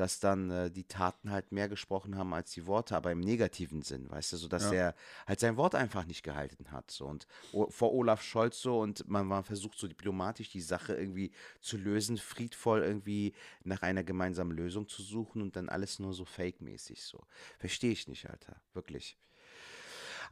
[0.00, 3.82] Dass dann äh, die Taten halt mehr gesprochen haben als die Worte, aber im negativen
[3.82, 4.72] Sinn, weißt du, so, dass Ja.
[4.72, 4.94] er
[5.26, 7.26] halt sein Wort einfach nicht gehalten hat, so, und
[7.68, 12.16] vor Olaf Scholz so, und man, man versucht so diplomatisch die Sache irgendwie zu lösen,
[12.16, 17.20] friedvoll irgendwie nach einer gemeinsamen Lösung zu suchen und dann alles nur so fake-mäßig so.
[17.58, 18.56] Verstehe ich nicht, Alter.
[18.72, 19.18] Wirklich.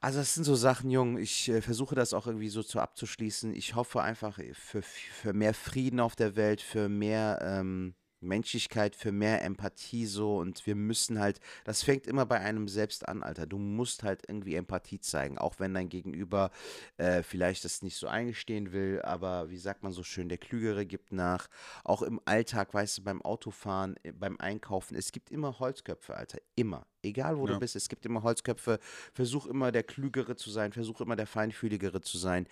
[0.00, 1.18] Also das sind so Sachen, Jung.
[1.18, 3.52] Ich äh, versuche das auch irgendwie so zu abzuschließen.
[3.54, 9.12] Ich hoffe einfach für, für mehr Frieden auf der Welt, für mehr ähm, Menschlichkeit, für
[9.12, 10.38] mehr Empathie so.
[10.38, 13.46] Und wir müssen halt, das fängt immer bei einem selbst an, Alter.
[13.46, 16.50] Du musst halt irgendwie Empathie zeigen, auch wenn dein Gegenüber
[16.96, 19.00] äh, vielleicht das nicht so eingestehen will.
[19.02, 21.48] Aber wie sagt man so schön, der Klügere gibt nach.
[21.84, 26.38] Auch im Alltag, weißt du, beim Autofahren, äh, beim Einkaufen, es gibt immer Holzköpfe, Alter.
[26.56, 26.86] Immer.
[27.02, 27.54] Egal wo Ja.
[27.54, 28.78] du bist, es gibt immer Holzköpfe.
[29.14, 32.46] Versuch immer der Klügere zu sein, versuch immer der Feinfühligere zu sein.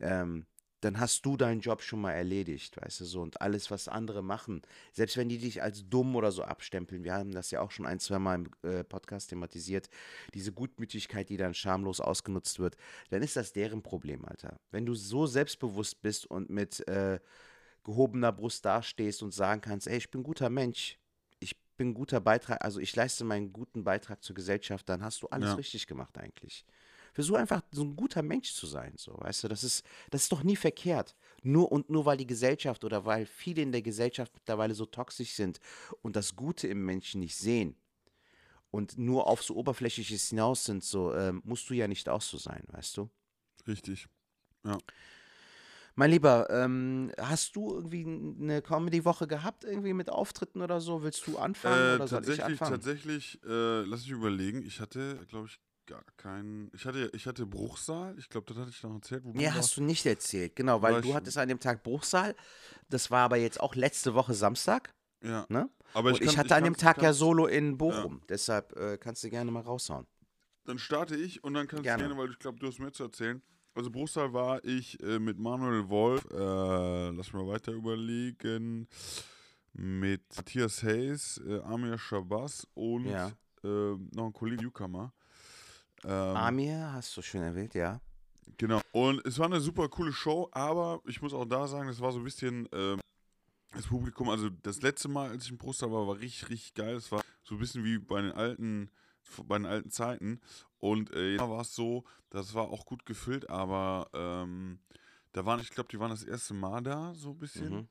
[0.00, 0.46] Ähm,
[0.80, 3.20] dann hast du deinen Job schon mal erledigt, weißt du so.
[3.20, 4.62] Und alles, was andere machen,
[4.92, 7.86] selbst wenn die dich als dumm oder so abstempeln, wir haben das ja auch schon
[7.86, 9.88] ein, zwei Mal im äh, Podcast thematisiert,
[10.34, 12.76] diese Gutmütigkeit, die dann schamlos ausgenutzt wird,
[13.10, 14.60] dann ist das deren Problem, Alter.
[14.70, 17.18] Wenn du so selbstbewusst bist und mit äh,
[17.84, 20.98] gehobener Brust dastehst und sagen kannst, ey, ich bin ein guter Mensch,
[21.40, 25.22] ich bin ein guter Beitrag, also ich leiste meinen guten Beitrag zur Gesellschaft, dann hast
[25.22, 25.54] du alles Ja.
[25.54, 26.64] richtig gemacht eigentlich.
[27.18, 30.32] Versuch einfach so ein guter Mensch zu sein, so, weißt du, das ist, das ist
[30.32, 31.16] doch nie verkehrt.
[31.42, 35.32] Nur und nur weil die Gesellschaft oder weil viele in der Gesellschaft mittlerweile so toxisch
[35.32, 35.58] sind
[36.02, 37.74] und das Gute im Menschen nicht sehen
[38.70, 42.36] und nur auf so Oberflächliches hinaus sind, so, ähm, musst du ja nicht auch so
[42.38, 43.10] sein, weißt du?
[43.66, 44.06] Richtig.
[45.96, 51.02] Mein Lieber, ähm, hast du irgendwie eine Comedy-Woche gehabt, irgendwie mit Auftritten oder so?
[51.02, 52.74] Willst du anfangen Äh, oder soll ich tatsächlich, anfangen?
[52.74, 54.62] tatsächlich, äh, lass mich überlegen.
[54.62, 56.70] Ich hatte, glaube ich, gar keinen.
[56.74, 58.14] Ich hatte, ich hatte Bruchsal.
[58.18, 59.24] Ich glaube, das hatte ich noch erzählt.
[59.24, 59.56] Wo Nee, warst.
[59.58, 62.36] hast du nicht erzählt, genau, weil du ich- hattest an dem Tag Bruchsal.
[62.88, 65.46] Das war aber jetzt auch letzte Woche Samstag, Ja.
[65.48, 65.68] ne?
[65.94, 68.20] Aber Und ich, kann- hatte an dem Tag ja Solo in Bochum.
[68.28, 70.06] Deshalb äh, kannst du gerne mal raushauen.
[70.64, 72.02] Dann starte ich und dann kannst Gerne.
[72.04, 73.42] du gerne, weil ich glaube, du hast mehr zu erzählen.
[73.74, 78.86] Also Bruchsal war ich äh, mit Manuel Wolf, äh, lass mal weiter überlegen,
[79.72, 83.28] mit Matthias Hayes, äh, Amir Shabazz und Ja.
[83.64, 85.12] äh, noch ein Kollege Newcomer.
[86.04, 88.00] Ähm, Amir, hast du schön erwähnt, ja.
[88.56, 88.80] Genau.
[88.92, 92.12] Und es war eine super coole Show, aber ich muss auch da sagen, das war
[92.12, 93.00] so ein bisschen ähm,
[93.74, 96.94] das Publikum, also das letzte Mal, als ich im Brusttal war, war richtig, richtig geil.
[96.94, 98.90] Es war so ein bisschen wie bei den alten,
[99.44, 100.40] bei den alten Zeiten.
[100.78, 104.80] Und äh, jetzt war es so, das war auch gut gefüllt, aber ähm,
[105.32, 107.74] da waren, ich glaube, die waren das erste Mal da, so ein bisschen.
[107.74, 107.88] Mhm.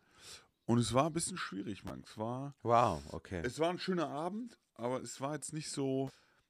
[0.65, 2.01] Und es war ein bisschen schwierig, man.
[2.05, 3.41] Es war, Wow, okay.
[3.45, 6.09] es war ein schöner Abend, aber es war jetzt nicht so.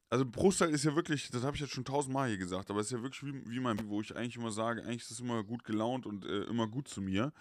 [0.10, 2.88] Also Brustteil ist ja wirklich, das habe ich jetzt schon tausendmal hier gesagt, aber es
[2.88, 5.44] ist ja wirklich wie, wie mein, wo ich eigentlich immer sage, eigentlich ist es immer
[5.44, 7.34] gut gelaunt und äh, immer gut zu mir.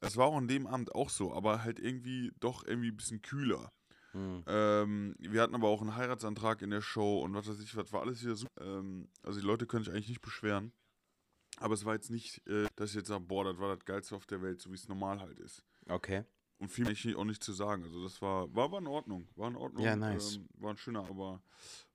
[0.00, 3.20] Es war auch an dem Abend auch so, aber halt irgendwie doch irgendwie ein bisschen
[3.20, 3.72] kühler.
[4.12, 4.44] Hm.
[4.46, 7.92] Ähm, wir hatten aber auch einen Heiratsantrag in der Show und was weiß ich, was
[7.92, 8.64] war alles wieder super.
[8.64, 10.72] Ähm, also die Leute können sich eigentlich nicht beschweren.
[11.58, 14.14] Aber es war jetzt nicht, äh, dass ich jetzt sage, boah, das war das Geilste
[14.14, 15.64] auf der Welt, so wie es normal halt ist.
[15.88, 16.24] Okay.
[16.58, 17.84] Und viel mehr auch nicht zu sagen.
[17.84, 19.28] Also das war, war, war in Ordnung.
[19.36, 19.84] War in Ordnung.
[19.84, 20.36] Ja, nice.
[20.36, 21.42] Ähm, war ein schöner, aber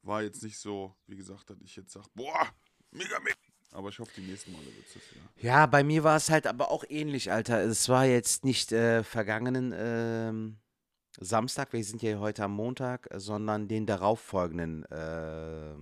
[0.04, 2.48] war jetzt nicht so, wie gesagt, dass ich jetzt sage, boah,
[2.92, 3.36] mega, mega.
[3.72, 5.24] Aber ich hoffe, die nächsten Male wird es das wieder.
[5.38, 7.62] Ja, bei mir war es halt aber auch ähnlich, Alter.
[7.62, 10.58] Es war jetzt nicht äh, vergangenen ähm,
[11.20, 15.76] Samstag, wir sind ja heute am Montag, sondern den darauffolgenden, äh,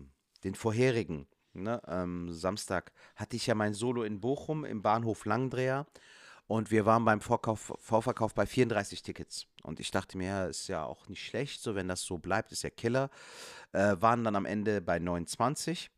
[0.43, 1.27] den vorherigen.
[1.53, 1.81] Ne?
[1.87, 5.87] Ähm, Samstag hatte ich ja mein Solo in Bochum im Bahnhof Langdreher
[6.47, 9.45] und wir waren beim Vorkauf, Vorverkauf bei 34 Tickets.
[9.63, 12.51] Und ich dachte mir, ja, ist ja auch nicht schlecht, so wenn das so bleibt,
[12.51, 13.09] ist ja Killer.
[13.73, 15.91] Äh, waren dann am Ende bei 29.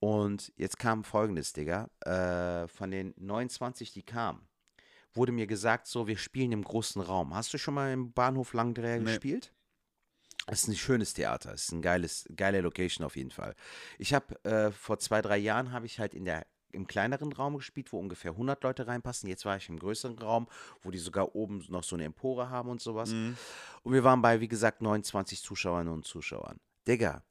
[0.00, 1.88] Und jetzt kam folgendes, Digga.
[2.00, 4.46] Äh, von den 29, die kamen,
[5.14, 7.34] wurde mir gesagt, so, wir spielen im großen Raum.
[7.34, 9.04] Hast du schon mal im Bahnhof Langdreher Nee.
[9.04, 9.52] gespielt?
[10.48, 13.54] Es ist ein schönes Theater, es ist ein geiles, geile Location auf jeden Fall.
[13.98, 17.56] Ich habe äh, vor zwei, drei Jahren habe ich halt in der im kleineren Raum
[17.56, 19.28] gespielt, wo ungefähr 100 Leute reinpassen.
[19.28, 20.48] Jetzt war ich im größeren Raum,
[20.82, 23.10] wo die sogar oben noch so eine Empore haben und sowas.
[23.10, 23.36] Mhm.
[23.82, 26.58] Und wir waren bei, wie gesagt, 29 Zuschauerinnen und Zuschauern.
[26.86, 27.22] Digga,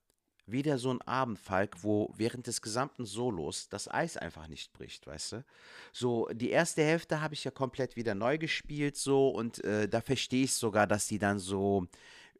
[0.47, 5.07] wieder so ein Abend, Falk, wo während des gesamten Solos das Eis einfach nicht bricht,
[5.07, 5.45] weißt du?
[5.91, 10.01] So, die erste Hälfte habe ich ja komplett wieder neu gespielt, so, und äh, da
[10.01, 11.87] verstehe ich sogar, dass die dann so,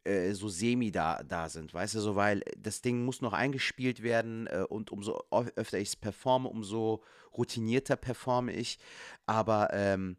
[0.05, 4.03] äh, so semi da, da sind, weißt du, so, weil das Ding muss noch eingespielt
[4.03, 7.03] werden äh, und umso öfter ich es performe, umso
[7.35, 8.79] routinierter performe ich.
[9.25, 10.17] Aber ähm,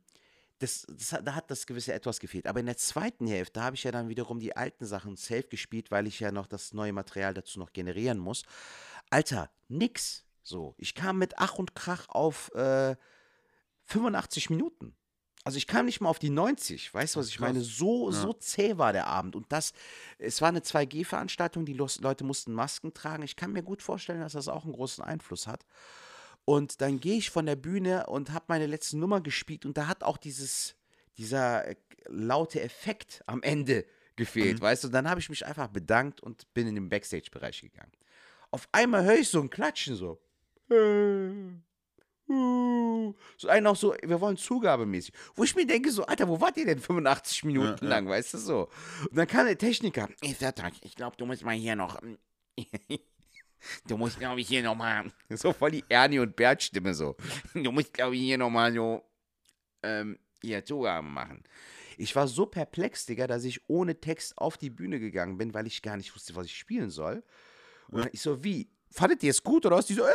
[0.59, 2.47] das, das, da hat das gewisse etwas gefehlt.
[2.47, 5.91] Aber in der zweiten Hälfte habe ich ja dann wiederum die alten Sachen safe gespielt,
[5.91, 8.45] weil ich ja noch das neue Material dazu noch generieren muss.
[9.11, 10.25] Alter, nix.
[10.43, 12.97] So, ich kam mit Ach und Krach auf äh,
[13.85, 14.97] 85 Minuten.
[15.47, 17.61] Also ich kam nicht mal auf die 90, weißt du, was ich meine?
[17.61, 18.21] So, Ja.
[18.21, 19.37] so zäh war der Abend.
[19.37, 19.75] Und das,
[20.19, 23.23] es war eine 2G-Veranstaltung, die Leute mussten Masken tragen.
[23.23, 25.65] Ich kann mir gut vorstellen, dass das auch einen großen Einfluss hat.
[26.45, 29.87] Und dann gehe ich von der Bühne und habe meine letzte Nummer gespielt und da
[29.87, 30.75] hat auch dieses,
[31.17, 31.77] dieser äh,
[32.09, 33.85] laute Effekt am Ende
[34.17, 34.89] gefehlt, weißt du?
[34.89, 37.93] Und dann habe ich mich einfach bedankt und bin in den Backstage-Bereich gegangen.
[38.51, 40.21] Auf einmal höre ich so ein Klatschen so.
[42.29, 43.15] Uh.
[43.37, 45.15] So einen auch so, wir wollen zugabemäßig.
[45.35, 47.91] Wo ich mir denke, so, Alter, wo wart ihr denn 85 Minuten ja.
[47.91, 48.69] lang, weißt du so?
[49.09, 52.01] Und dann kam der Techniker, ich sag doch, ich glaube, du musst mal hier noch.
[53.89, 55.11] Du musst, glaube ich, hier nochmal.
[55.31, 57.17] So voll die Ernie und Bert-Stimme so.
[57.55, 59.03] Du musst, glaube ich, hier nochmal so.
[59.83, 61.43] Ähm, hier Zugaben machen.
[61.97, 65.67] Ich war so perplex, Digga, dass ich ohne Text auf die Bühne gegangen bin, weil
[65.67, 67.25] ich gar nicht wusste, was ich spielen soll.
[67.89, 68.69] Und dann ich so, wie?
[68.91, 69.87] Fandet ihr es gut oder was?
[69.87, 70.13] Die so, äh,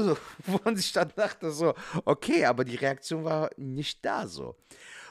[0.00, 4.56] so, wo man sich dann dachte, so, okay, aber die Reaktion war nicht da so.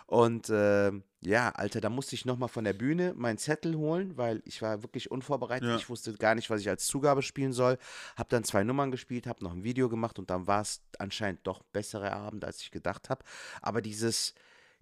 [0.08, 4.44] Und ähm, ja, Alter, da musste ich nochmal von der Bühne meinen Zettel holen, weil
[4.46, 5.68] ich war wirklich unvorbereitet.
[5.68, 5.76] Ja.
[5.76, 7.80] Ich wusste gar nicht, was ich als Zugabe spielen soll.
[8.16, 11.48] Hab dann zwei Nummern gespielt, hab noch ein Video gemacht und dann war es anscheinend
[11.48, 13.26] doch bessere Abend, als ich gedacht habe.
[13.64, 14.36] Aber dieses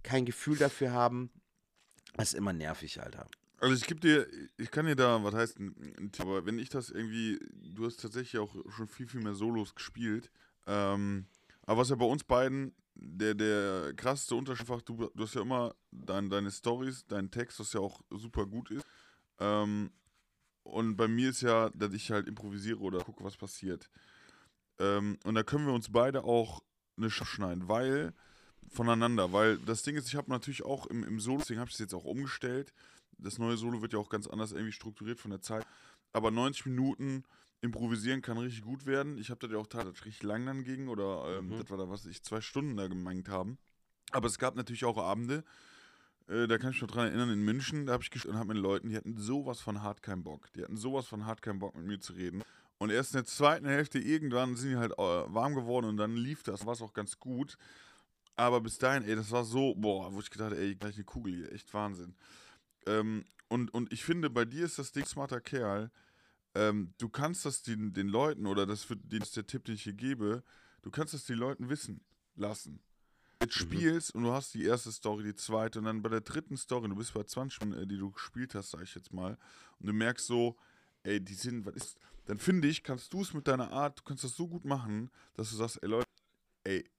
[0.03, 1.31] kein Gefühl dafür haben,
[2.17, 3.27] ist immer nervig, Alter.
[3.63, 5.57] Also ich gebe dir, ich kann dir da, was heißt
[6.19, 10.29] aber wenn ich das irgendwie, du hast tatsächlich auch schon viel, viel mehr Solos gespielt.
[10.67, 11.27] Ähm,
[11.61, 15.43] aber was ja bei uns beiden der, der krasseste Unterschied einfach, du, du hast ja
[15.43, 18.85] immer dein, deine Stories, dein Text, was ja auch super gut ist.
[19.39, 19.91] Ähm,
[20.63, 23.89] und bei mir ist ja, dass ich halt improvisiere oder gucke, was passiert.
[24.77, 26.61] Ähm, und da können wir uns beide auch
[26.97, 28.13] eine Sch schneiden, weil
[28.67, 31.75] voneinander, weil das Ding ist, ich habe natürlich auch im, im Solo, deswegen habe ich
[31.75, 32.73] es jetzt auch umgestellt.
[33.17, 35.65] Das neue Solo wird ja auch ganz anders irgendwie strukturiert von der Zeit.
[36.11, 37.23] Aber 90 Minuten
[37.61, 39.17] improvisieren kann richtig gut werden.
[39.17, 41.59] Ich habe das ja auch tatsächlich richtig lang dann ging oder ähm, Mhm.
[41.59, 43.57] das war da, was ich zwei Stunden da gemeint haben.
[44.11, 45.43] Aber es gab natürlich auch Abende,
[46.27, 48.39] äh, da kann ich mich noch dran erinnern, in München, da habe ich gespielt und
[48.39, 50.51] habe mit Leuten, die hatten sowas von hart keinen Bock.
[50.53, 52.43] Die hatten sowas von hart keinen Bock mit mir zu reden.
[52.79, 56.15] Und erst in der zweiten Hälfte irgendwann sind die halt äh, warm geworden und dann
[56.15, 57.57] lief das, war es auch ganz gut.
[58.35, 61.03] Aber bis dahin, ey, das war so, boah, wo ich gedacht habe, ey, gleich eine
[61.03, 62.15] Kugel hier, echt Wahnsinn.
[62.87, 65.91] Ähm, und, und ich finde, bei dir ist das Ding smarter Kerl.
[66.55, 69.75] Ähm, du kannst das den, den Leuten, oder das, für, das ist der Tipp, den
[69.75, 70.43] ich hier gebe,
[70.81, 72.01] du kannst das den Leuten wissen
[72.35, 72.79] lassen.
[73.39, 76.21] Du jetzt spielst und du hast die erste Story, die zweite und dann bei der
[76.21, 79.13] dritten Story, du bist bei 20 Stunden, äh, die du gespielt hast, sag ich jetzt
[79.13, 79.37] mal,
[79.79, 80.55] und du merkst so,
[81.03, 84.03] ey, die sind, was ist, dann finde ich, kannst du es mit deiner Art, du
[84.03, 86.07] kannst das so gut machen, dass du sagst, ey Leute,
[86.63, 86.89] ey,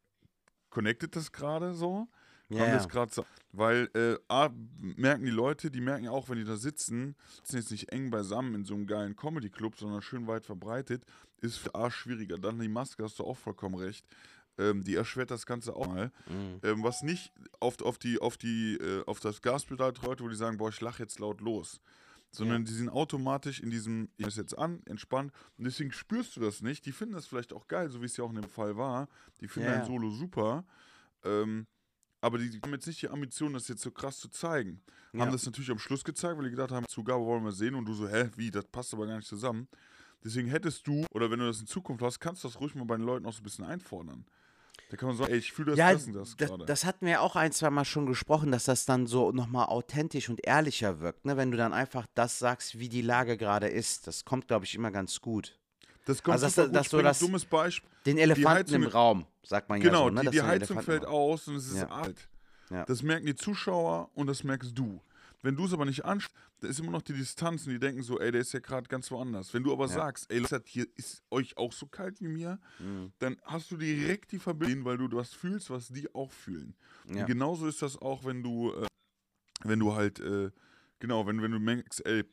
[0.70, 2.08] connected das gerade so?
[2.50, 2.74] Ja, Haben ja.
[2.74, 3.24] das gerade so.
[3.52, 7.56] Weil äh, A, merken die Leute, die merken ja auch, wenn die da sitzen, sitzen
[7.56, 11.04] jetzt nicht eng beisammen in so einem geilen Comedy-Club, sondern schön weit verbreitet,
[11.40, 12.38] ist für A schwieriger.
[12.38, 14.06] Dann die Maske, hast du auch vollkommen recht.
[14.56, 16.12] Ähm, die erschwert das Ganze auch mal.
[16.28, 16.60] Mhm.
[16.62, 20.36] Ähm, was nicht auf, auf, die, auf, die, äh, auf das Gaspedal Leute, wo die
[20.36, 21.80] sagen, boah, ich lache jetzt laut los.
[22.30, 25.32] Sondern die sind automatisch in diesem, ich es jetzt an, entspannt.
[25.56, 26.84] Und deswegen spürst du das nicht.
[26.84, 29.08] Die finden das vielleicht auch geil, so wie es ja auch in dem Fall war.
[29.40, 29.86] Die finden Ja, ein ja.
[29.86, 30.64] Solo super.
[31.22, 31.68] Ähm,
[32.24, 34.80] aber die, haben jetzt nicht die Ambition, das jetzt so krass zu zeigen.
[35.12, 35.20] Ja.
[35.20, 37.84] Haben das natürlich am Schluss gezeigt, weil die gedacht haben, Zugabe wollen wir sehen und
[37.84, 39.68] du so, hä, wie, das passt aber gar nicht zusammen.
[40.24, 42.86] Deswegen hättest du, oder wenn du das in Zukunft hast, kannst du das ruhig mal
[42.86, 44.24] bei den Leuten auch so ein bisschen einfordern.
[44.88, 46.64] Da kann man sagen, ey, ich fühle das, Ja, das und das das, gerade.
[46.64, 50.30] das hatten wir auch ein, zwei Mal schon gesprochen, dass das dann so nochmal authentisch
[50.30, 51.36] und ehrlicher wirkt, ne?
[51.36, 54.06] wenn du dann einfach das sagst, wie die Lage gerade ist.
[54.06, 55.58] Das kommt, glaube ich, immer ganz gut.
[56.04, 57.88] Das kommt also das- das so das- dummes Beispiel.
[58.06, 60.10] Den Elefanten im Raum, sagt man ja Genau, so.
[60.10, 60.20] Ne?
[60.22, 61.88] die, die Heizung fällt aus und es ist Ja.
[61.88, 62.28] alt.
[62.70, 62.84] Ja.
[62.84, 65.00] Das merken die Zuschauer und das merkst du.
[65.42, 68.02] Wenn du es aber nicht anschaust, da ist immer noch die Distanz und die denken
[68.02, 69.52] so, ey, der ist ja gerade ganz woanders.
[69.52, 73.12] Wenn du aber sagst, ey, Leute, hier ist euch auch so kalt wie mir, Mhm.
[73.18, 76.74] dann hast du direkt die Verbindung, weil du was fühlst, was die auch fühlen.
[77.12, 77.20] Ja.
[77.20, 78.86] Und genauso ist das auch, wenn du, äh,
[79.64, 80.50] wenn du halt, äh,
[80.98, 82.24] genau, wenn, wenn du merkst, ey,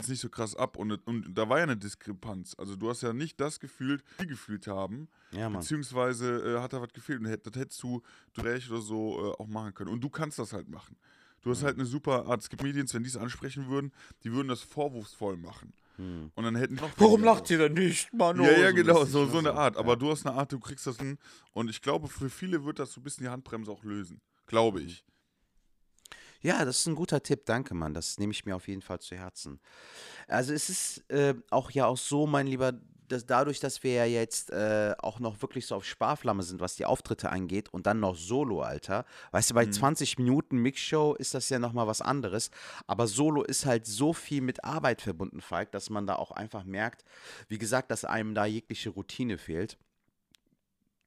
[0.00, 2.54] ist nicht so krass ab und, und da war ja eine Diskrepanz.
[2.58, 5.60] Also du hast ja nicht das gefühlt, die gefühlt haben, Ja, Mann.
[5.60, 8.02] beziehungsweise äh, hat da was gefehlt und hätt- das hättest du
[8.34, 9.90] durch oder so äh, auch machen können.
[9.90, 10.96] Und du kannst das halt machen.
[11.42, 12.40] Du hast halt eine super Art.
[12.42, 13.92] Es gibt Medien, wenn die es ansprechen würden,
[14.24, 15.72] die würden das vorwurfsvoll machen.
[15.96, 18.40] Und dann hätten die noch weniger ihr denn nicht, Mann?
[18.40, 19.76] ja, ja, genau, so, so eine Art.
[19.76, 21.18] Aber du hast eine Art, du kriegst das hin.
[21.54, 24.20] Und ich glaube, für viele wird das so ein bisschen die Handbremse auch lösen.
[24.46, 25.04] Glaube ich.
[26.40, 27.94] Ja, das ist ein guter Tipp, danke, Mann.
[27.94, 29.60] Das nehme ich mir auf jeden Fall zu Herzen.
[30.28, 32.74] Also es ist äh, auch ja auch so, mein Lieber,
[33.08, 36.76] dass dadurch, dass wir ja jetzt äh, auch noch wirklich so auf Sparflamme sind, was
[36.76, 39.04] die Auftritte angeht und dann noch Solo, Alter.
[39.32, 42.50] Weißt du, bei 20 Minuten Mixshow ist das ja nochmal was anderes.
[42.86, 46.64] Aber Solo ist halt so viel mit Arbeit verbunden, Falk, dass man da auch einfach
[46.64, 47.04] merkt,
[47.48, 49.78] wie gesagt, dass einem da jegliche Routine fehlt.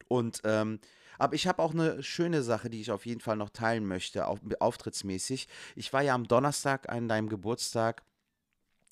[0.07, 0.79] Und ähm,
[1.21, 4.25] aber ich habe auch eine schöne Sache, die ich auf jeden Fall noch teilen möchte,
[4.25, 5.47] auf, auftrittsmäßig.
[5.75, 8.01] Ich war ja am Donnerstag an deinem Geburtstag,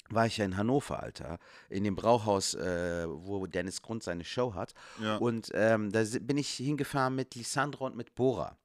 [0.09, 1.39] war ich ja in Hannover, Alter,
[1.69, 4.73] in dem Brauhaus, äh, wo Dennis Grund seine Show hat.
[5.01, 5.17] Ja.
[5.17, 8.57] Und ähm, da bin ich hingefahren mit Lisandra und mit Bora.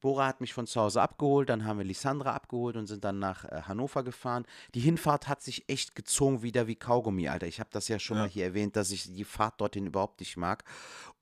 [0.00, 3.18] Bora hat mich von zu Hause abgeholt, dann haben wir Lisandra abgeholt und sind dann
[3.18, 4.44] nach äh, Hannover gefahren.
[4.74, 7.46] Die Hinfahrt hat sich echt gezogen wieder wie Kaugummi, Alter.
[7.46, 8.22] Ich habe das ja schon Ja.
[8.24, 10.64] mal hier erwähnt, dass ich die Fahrt dorthin überhaupt nicht mag.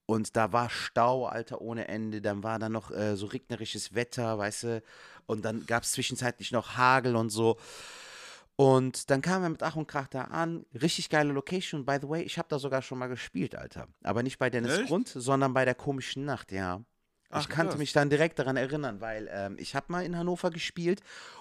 [0.06, 2.20] Und da war Stau, Alter, ohne Ende.
[2.20, 4.82] Dann war da noch äh, so regnerisches Wetter, weißt du.
[5.26, 7.58] Und dann gab es zwischenzeitlich noch Hagel und so.
[8.56, 10.64] Und dann kamen wir mit Ach und Krach da an.
[10.80, 11.84] Richtig geile Location.
[11.84, 13.88] By the way, ich habe da sogar schon mal gespielt, Alter.
[14.02, 14.88] Aber nicht bei Dennis Echt?
[14.88, 16.84] Grund, sondern bei der komischen Nacht, ja.
[17.30, 17.78] Ach, ich kannte krass.
[17.78, 21.00] mich dann direkt daran erinnern, weil ähm, ich habe mal in Hannover gespielt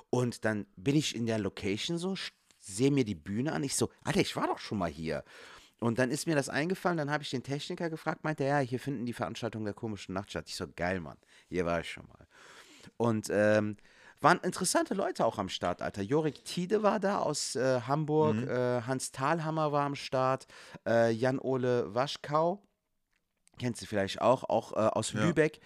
[0.09, 2.15] und dann bin ich in der Location so,
[2.59, 3.63] sehe mir die Bühne an.
[3.63, 5.23] Ich so, Alter, ich war doch schon mal hier.
[5.83, 8.65] Und dann ist mir das eingefallen, dann habe ich den Techniker gefragt, meinte er, ja,
[8.65, 10.45] hier finden die Veranstaltungen der komischen Nacht statt.
[10.47, 11.17] Ich so, geil, Mann,
[11.49, 12.25] hier war ich schon mal.
[12.95, 13.75] Und ähm,
[14.21, 16.01] waren interessante Leute auch am Start, Alter.
[16.01, 20.47] Jorik Tiede war da aus äh, Hamburg, äh, Hans Thalhammer war am Start,
[20.87, 22.63] äh, Jan-Ole Waschkau,
[23.59, 25.25] kennst du vielleicht auch, auch äh, aus Ja.
[25.25, 25.59] Lübeck.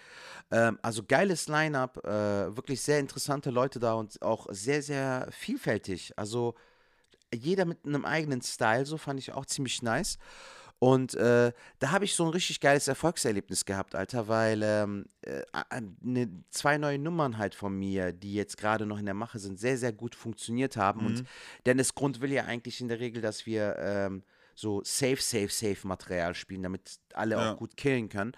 [0.50, 6.18] Ähm, also geiles Line-Up, äh, wirklich sehr interessante Leute da und auch sehr, sehr vielfältig.
[6.18, 6.56] Also
[7.34, 10.18] jeder mit einem eigenen Style, so fand ich auch ziemlich nice.
[10.80, 15.42] Und äh, da habe ich so ein richtig geiles Erfolgserlebnis gehabt, Alter, weil ähm, äh,
[16.02, 19.60] ne, zwei neue Nummern halt von mir, die jetzt gerade noch in der Mache sind,
[19.60, 21.06] sehr, sehr gut funktioniert haben.
[21.08, 21.24] Und
[21.66, 25.88] Dennis Grund will ja eigentlich in der Regel, dass wir ähm, so safe, safe, safe
[25.88, 27.54] Material spielen, damit alle Ja.
[27.54, 28.34] auch gut killen können.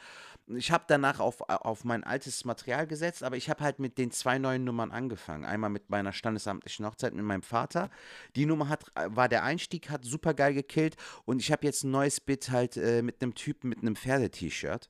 [0.55, 4.09] Ich habe danach auf, auf mein altes Material gesetzt, aber ich habe halt mit den
[4.09, 5.45] zwei neuen Nummern angefangen.
[5.45, 7.91] Einmal mit meiner standesamtlichen Hochzeit mit meinem Vater.
[8.35, 10.95] Die Nummer hat, war der Einstieg, hat super geil gekillt.
[11.25, 14.89] Und ich habe jetzt ein neues Bit halt äh, mit einem Typen mit einem Pferde-T-Shirt.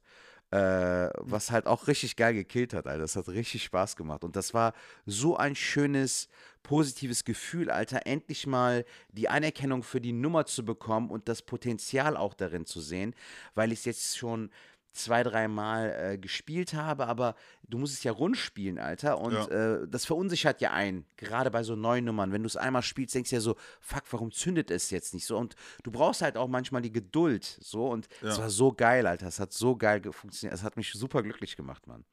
[0.51, 3.01] Äh, was halt auch richtig geil gekillt hat, Alter.
[3.01, 4.23] Das hat richtig Spaß gemacht.
[4.23, 4.73] Und das war
[5.05, 6.29] so ein schönes,
[6.63, 8.07] positives Gefühl, Alter.
[8.07, 12.79] Endlich mal die Anerkennung für die Nummer zu bekommen und das Potenzial auch darin zu
[12.79, 13.13] sehen,
[13.55, 14.49] weil ich es jetzt schon
[14.91, 17.35] zwei, dreimal äh, gespielt habe, aber
[17.67, 19.19] du musst es ja rund spielen, Alter.
[19.19, 19.45] Und Ja.
[19.81, 22.31] äh, das verunsichert ja einen, gerade bei so neuen Nummern.
[22.31, 25.25] Wenn du es einmal spielst, denkst du ja so, fuck, warum zündet es jetzt nicht
[25.25, 25.37] so?
[25.37, 27.87] Und du brauchst halt auch manchmal die Geduld, so.
[27.87, 28.43] Und es Ja.
[28.43, 29.27] war so geil, Alter.
[29.27, 30.53] Es hat so geil ge- funktioniert.
[30.57, 32.03] Es hat mich super glücklich gemacht, Mann.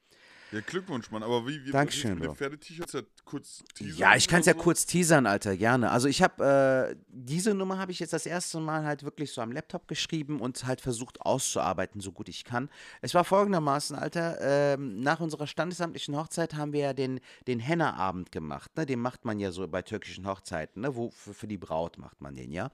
[0.57, 1.23] Ja, Glückwunsch, Mann.
[1.23, 4.55] Aber wie, wie Dankeschön, mit den Pferde-T-Shirts ja kurz teasern Ja, ich kann es ja
[4.55, 4.59] so?
[4.59, 5.90] kurz teasern, Alter, gerne.
[5.90, 9.42] Also ich habe, äh, diese Nummer habe ich jetzt das erste Mal halt wirklich so
[9.42, 12.71] am Laptop geschrieben und halt versucht auszuarbeiten, so gut ich kann.
[13.03, 18.33] Es war folgendermaßen, Alter, ähm, nach unserer standesamtlichen Hochzeit haben wir ja den, den Henna-Abend
[18.33, 18.87] gemacht, ne?
[18.87, 20.96] Den macht man ja so bei türkischen Hochzeiten, ne?
[20.96, 22.71] Wo, für, für die Braut macht man den, ja.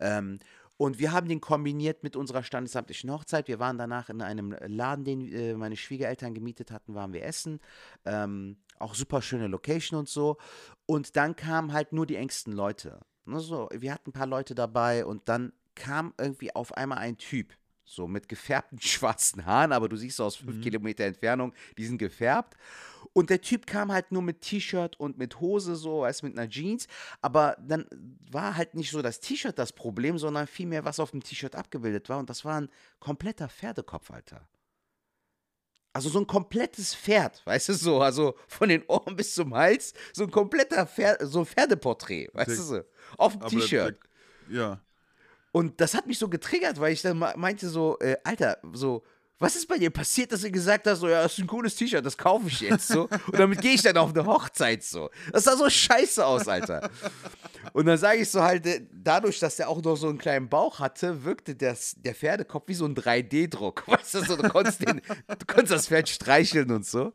[0.00, 0.38] Ähm,
[0.76, 3.48] und wir haben den kombiniert mit unserer standesamtlichen Hochzeit.
[3.48, 7.60] Wir waren danach in einem Laden, den äh, meine Schwiegereltern gemietet hatten, waren wir essen.
[8.04, 10.38] Ähm, auch super schöne Location und so.
[10.86, 13.00] Und dann kamen halt nur die engsten Leute.
[13.24, 17.16] Ne, so, wir hatten ein paar Leute dabei und dann kam irgendwie auf einmal ein
[17.16, 17.54] Typ.
[17.84, 20.60] So mit gefärbten schwarzen Haaren, aber du siehst aus fünf Mhm.
[20.62, 22.56] Kilometer Entfernung, die sind gefärbt.
[23.14, 26.38] Und der Typ kam halt nur mit T-Shirt und mit Hose, so, weißt du, mit
[26.38, 26.86] einer Jeans.
[27.20, 27.86] Aber dann
[28.30, 32.08] war halt nicht so das T-Shirt das Problem, sondern vielmehr, was auf dem T-Shirt abgebildet
[32.08, 32.18] war.
[32.18, 32.70] Und das war ein
[33.00, 34.48] kompletter Pferdekopf, Alter.
[35.94, 39.92] Also so ein komplettes Pferd, weißt du so, also von den Ohren bis zum Hals,
[40.14, 42.80] so ein kompletter Pferd, so ein Pferdeporträt, weißt Der- du so,
[43.18, 43.98] auf dem T-Shirt.
[44.48, 44.80] Ja.
[45.52, 49.02] Und das hat mich so getriggert, weil ich dann me- meinte so, äh, Alter, so,
[49.38, 51.74] was ist bei dir passiert, dass du gesagt hast, so, ja, das ist ein cooles
[51.74, 53.02] T-Shirt, das kaufe ich jetzt so.
[53.26, 55.10] Und damit gehe ich dann auf eine Hochzeit so.
[55.32, 56.88] Das sah so scheiße aus, Alter.
[57.72, 60.48] Und dann sage ich so halt, äh, dadurch, dass der auch noch so einen kleinen
[60.48, 63.82] Bauch hatte, wirkte das, der Pferdekopf wie so ein 3D-Druck.
[63.88, 67.12] Weißt du, so, du konntest, den, du konntest das Pferd streicheln und so.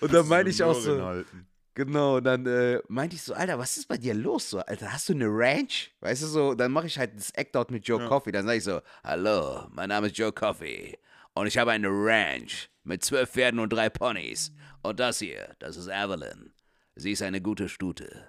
[0.00, 1.46] Und dann meinte ich auch so, halten.
[1.86, 4.50] Genau, dann äh, meinte ich so, Alter, was ist bei dir los?
[4.50, 5.90] So, Alter, hast du eine Ranch?
[6.00, 8.06] Weißt du so, dann mache ich halt das Act-Out mit Joe Ja.
[8.06, 8.32] Coffee.
[8.32, 10.98] Dann sage ich so, hallo, mein Name ist Joe Coffee
[11.32, 14.52] und ich habe eine Ranch mit zwölf Pferden und drei Ponys.
[14.82, 16.52] Und das hier, das ist Evelyn.
[16.96, 18.28] Sie ist eine gute Stute.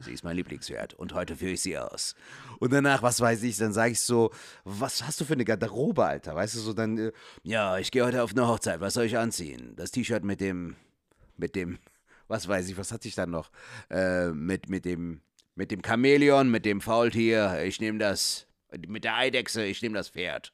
[0.00, 2.16] Sie ist mein Lieblingspferd und heute führe ich sie aus.
[2.58, 4.32] Und danach, was weiß ich, dann sage ich so,
[4.64, 6.34] was hast du für eine Garderobe, Alter?
[6.34, 7.12] Weißt du, so dann, äh,
[7.44, 9.76] ja, ich gehe heute auf eine Hochzeit, was soll ich anziehen?
[9.76, 10.74] Das T-Shirt mit dem,
[11.36, 11.78] mit dem,
[12.32, 13.50] was weiß ich, was hatte ich dann noch?
[13.90, 15.20] Äh, mit, mit dem,
[15.54, 18.46] mit dem Chamäleon, mit dem Faultier, ich nehme das,
[18.88, 20.52] mit der Eidechse, ich nehme das Pferd.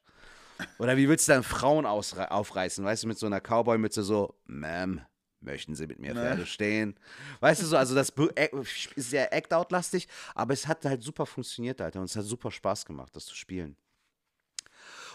[0.78, 5.02] Oder wie willst du dann Frauen aufreißen, weißt du, mit so einer Cowboy-Mütze so, Ma'am,
[5.40, 6.20] möchten Sie mit mir Ne.
[6.20, 6.98] Pferde stehen?
[7.38, 8.48] Weißt du so, also das äh,
[8.96, 12.84] ist sehr Act-Out-lastig, aber es hat halt super funktioniert, Alter, und es hat super Spaß
[12.86, 13.76] gemacht, das zu spielen.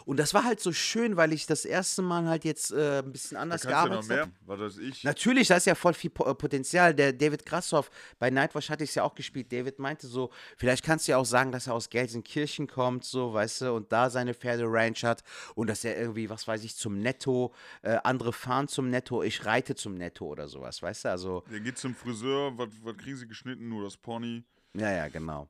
[0.06, 3.12] Und das war halt so schön, weil ich das erste Mal halt jetzt äh, ein
[3.12, 4.32] bisschen anders gearbeitet habe.
[4.46, 5.04] Was weiß ich.
[5.04, 6.94] Natürlich, da ist ja voll viel äh, Potenzial.
[6.94, 7.90] Der David Grassoff
[8.20, 9.52] bei Nightwatch hatte ich es ja auch gespielt.
[9.52, 13.34] David meinte so, vielleicht kannst du ja auch sagen, dass er aus Gelsenkirchen kommt, so,
[13.34, 15.24] weißt du, und da seine Pferderanch hat
[15.56, 19.46] und dass er irgendwie, was weiß ich, zum Netto, äh, andere fahren zum Netto, ich
[19.46, 23.28] reite zum Netto oder sowas, weißt du, also, Der geht zum Friseur, was kriegen sie
[23.28, 23.70] geschnitten?
[23.70, 24.44] Nur das Pony.
[24.74, 25.48] ja, ja, genau,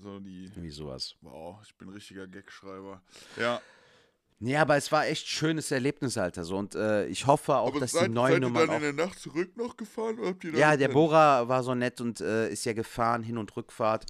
[0.00, 0.44] So die.
[0.44, 1.16] irgendwie sowas.
[1.20, 3.02] Wow, ich bin richtiger Gagschreiber.
[3.36, 3.60] Ja.
[4.44, 7.92] Nee, aber es war echt schönes Erlebnis, Alter, so, und äh, ich hoffe auch, dass
[7.92, 10.88] die neuen Nummern auch der Nacht zurück noch gefahren ihr Ja, der?
[10.88, 14.06] Bora war so nett und äh, ist ja gefahren, Hin- und Rückfahrt.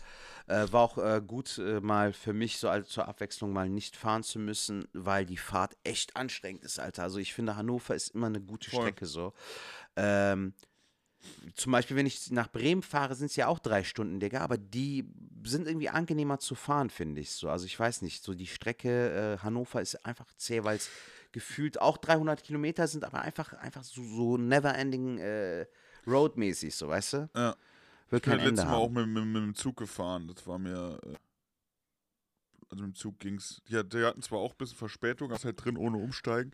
[0.47, 3.95] Äh, war auch äh, gut, äh, mal für mich so als zur Abwechslung mal nicht
[3.95, 7.03] fahren zu müssen, weil die Fahrt echt anstrengend ist, Alter.
[7.03, 8.81] Also ich finde, Hannover ist immer eine gute Voll.
[8.81, 9.35] Strecke so.
[9.97, 10.55] Ähm,
[11.55, 14.59] zum Beispiel, wenn ich nach Bremen fahre, sind es ja auch drei Stunden, Digga, aber
[14.59, 15.05] die
[15.45, 17.49] sind irgendwie angenehmer zu fahren, finde ich so.
[17.49, 20.89] Also ich weiß nicht, so die Strecke äh, Hannover ist einfach zäh, weil es
[21.33, 25.67] gefühlt auch 300 Kilometer sind, aber einfach, einfach so, so never-ending äh,
[26.07, 27.31] roadmäßig, so, weißt du?
[27.35, 27.57] Ja.
[28.11, 30.31] Will Ich bin kein das letzte Ende Mal auch mit, mit, mit dem Zug gefahren.
[30.35, 30.99] Das war mir.
[31.07, 31.15] äh,
[32.71, 33.61] Also mit dem Zug ging's.
[33.69, 36.53] Die, hat- die hatten zwar auch ein bisschen Verspätung, aber halt drin ohne Umsteigen.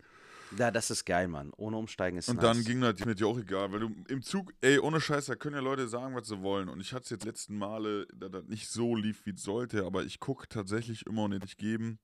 [0.57, 1.51] Ja, das ist geil, Mann.
[1.57, 2.43] Ohne Umsteigen ist Und nice.
[2.57, 5.35] dann ging das mir dir auch egal, weil du im Zug, ey, ohne Scheiß, da
[5.35, 6.69] können ja Leute sagen, was sie wollen.
[6.69, 9.85] Und ich hatte es jetzt letzten Male, da das nicht so lief, wie es sollte,
[9.85, 11.99] aber ich gucke tatsächlich immer und nicht geben.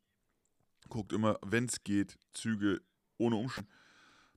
[0.89, 2.82] Guckt immer, wenn es geht, Züge
[3.18, 3.70] ohne Umsteigen.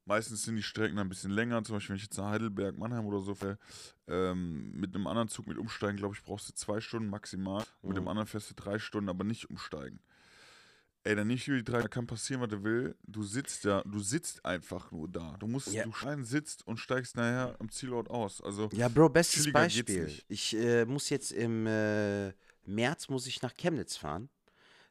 [0.06, 3.04] Meistens sind die Strecken ein bisschen länger, zum Beispiel wenn ich jetzt nach Heidelberg, Mannheim
[3.04, 3.58] oder so fahre,
[4.06, 7.62] ähm, mit einem anderen Zug mit Umsteigen, glaube ich, brauchst du zwei Stunden maximal.
[7.82, 8.08] Und mit dem Mhm.
[8.08, 10.00] anderen fährst du drei Stunden, aber nicht umsteigen.
[11.08, 12.94] Ey, dann nicht über die drei, da kann passieren, was du will.
[13.06, 15.36] Du sitzt ja, du sitzt einfach nur da.
[15.38, 15.84] Du musst, Ja.
[15.84, 18.42] du schein sitzt und steigst nachher am Zielort aus.
[18.42, 20.12] Also, Ja, Bro, bestes Beispiel.
[20.28, 22.34] Ich äh, muss jetzt im äh,
[22.66, 24.28] März muss ich nach Chemnitz fahren.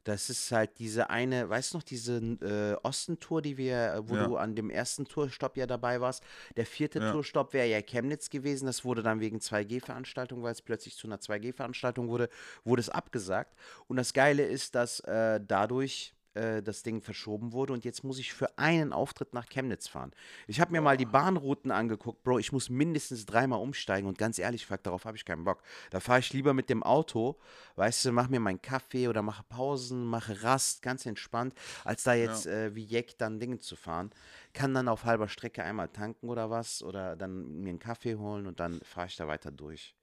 [0.07, 4.15] Das ist halt diese eine, weißt du noch, diese äh, Ostentour, die wir, äh, wo
[4.15, 4.25] Ja.
[4.27, 6.23] du an dem ersten Tourstopp ja dabei warst.
[6.55, 7.11] Der vierte Ja.
[7.11, 8.67] Tourstopp wäre ja Chemnitz gewesen.
[8.67, 12.29] Das wurde dann wegen 2G-Veranstaltung, weil es plötzlich zu einer 2G-Veranstaltung wurde,
[12.63, 13.53] wurde es abgesagt.
[13.87, 18.19] Und das Geile ist, dass äh, dadurch äh, das Ding verschoben wurde und jetzt muss
[18.19, 20.11] ich für einen Auftritt nach Chemnitz fahren.
[20.47, 24.39] Ich habe mir mal die Bahnrouten angeguckt, Bro, ich muss mindestens dreimal umsteigen und ganz
[24.39, 25.61] ehrlich, fuck, darauf habe ich keinen Bock.
[25.89, 27.37] Da fahre ich lieber mit dem Auto,
[27.75, 32.13] weißt du, mach mir meinen Kaffee oder mache Pausen, mache Rast, ganz entspannt, als da
[32.13, 34.11] jetzt äh, wie Jack dann Dinge zu fahren.
[34.53, 38.47] Kann dann auf halber Strecke einmal tanken oder was oder dann mir einen Kaffee holen
[38.47, 39.95] und dann fahre ich da weiter durch.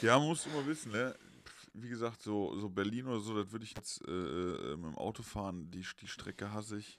[0.00, 1.14] ja, man muss immer wissen, ne?
[1.74, 4.98] Wie gesagt, so, so Berlin oder so, das würde ich jetzt äh, äh, mit dem
[4.98, 5.70] Auto fahren.
[5.70, 6.98] Die, die Strecke hasse ich.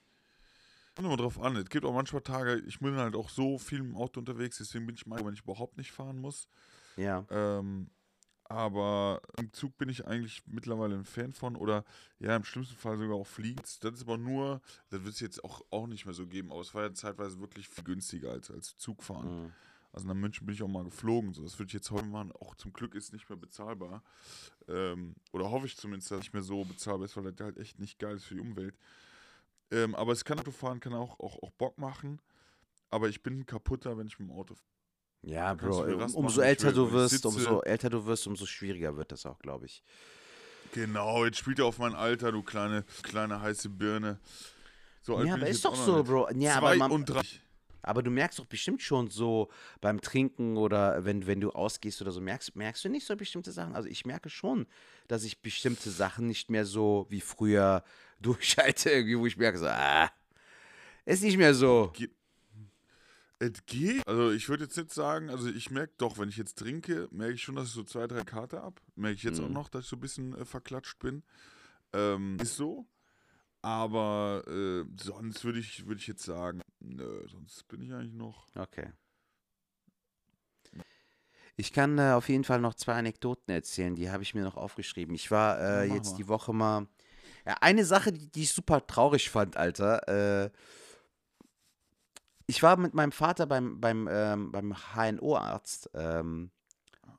[0.96, 1.56] Kommt immer drauf an.
[1.56, 4.86] Es gibt auch manchmal Tage, ich bin halt auch so viel im Auto unterwegs, deswegen
[4.86, 6.48] bin ich mal, wenn ich überhaupt nicht fahren muss.
[6.98, 7.26] Ja.
[7.30, 7.90] Ähm,
[8.46, 11.84] aber im Zug bin ich eigentlich mittlerweile ein Fan von oder
[12.20, 13.62] ja, im schlimmsten Fall sogar auch fliegen.
[13.82, 16.62] Das ist aber nur, das wird es jetzt auch, auch nicht mehr so geben, aber
[16.62, 19.46] es war ja zeitweise wirklich viel günstiger als, als Zugfahren.
[19.46, 19.52] Mhm.
[19.94, 21.34] Also nach München bin ich auch mal geflogen.
[21.34, 22.32] So, das würde ich jetzt heute machen.
[22.34, 24.04] Auch zum Glück ist nicht mehr bezahlbar.
[24.68, 27.80] Ähm, oder hoffe ich zumindest, dass nicht mehr so bezahlbar ist, weil das halt echt
[27.80, 28.76] nicht geil ist für die Umwelt.
[29.72, 32.20] Ähm, aber es kann Autofahren kann auch, auch, auch Bock machen.
[32.90, 34.68] Aber ich bin kaputter, wenn ich mit dem Auto fahre.
[35.22, 39.26] Ja, Bro, Rast umso älter du wirst, umso älter du wirst, umso schwieriger wird das
[39.26, 39.84] auch, glaube ich.
[40.74, 44.20] Genau, jetzt spielt er auf mein Alter, du kleine, kleine heiße Birne.
[45.02, 46.04] So alt Ja, aber ist doch so.
[46.04, 46.30] Bro.
[46.32, 47.43] Ja, aber, man, 32.
[47.84, 49.50] aber du merkst doch bestimmt schon so
[49.82, 53.52] beim Trinken oder wenn, wenn du ausgehst oder so, merkst, merkst du nicht so bestimmte
[53.52, 53.76] Sachen?
[53.76, 54.66] Also ich merke schon,
[55.08, 57.84] dass ich bestimmte Sachen nicht mehr so wie früher
[58.20, 60.10] durchschalte, irgendwie, wo ich merke so, ah,
[61.06, 61.92] ist nicht mehr so.
[63.40, 64.08] Es geht.
[64.08, 67.34] Also ich würde jetzt nicht sagen, also ich merke doch, wenn ich jetzt trinke, merke
[67.34, 68.80] ich schon, dass ich so zwei, drei Karte ab.
[68.96, 69.54] Merke ich jetzt auch Mhm.
[69.54, 71.24] noch, dass ich so ein bisschen äh, verklatscht bin.
[71.92, 72.86] Ähm, ist so.
[73.64, 78.46] Aber äh, sonst würde ich, würd ich jetzt sagen, nö, sonst bin ich eigentlich noch.
[78.56, 78.92] Okay.
[81.56, 84.58] Ich kann äh, auf jeden Fall noch zwei Anekdoten erzählen, die habe ich mir noch
[84.58, 85.16] aufgeschrieben.
[85.16, 86.18] Ich war äh, Ja, jetzt mal.
[86.18, 86.88] die Woche mal.
[87.46, 90.46] Ja, eine Sache, die, die ich super traurig fand, Alter.
[90.46, 90.52] Äh,
[92.48, 95.90] ich war mit meinem Vater beim, beim, ähm, beim HNO-Arzt.
[95.94, 96.52] Ähm,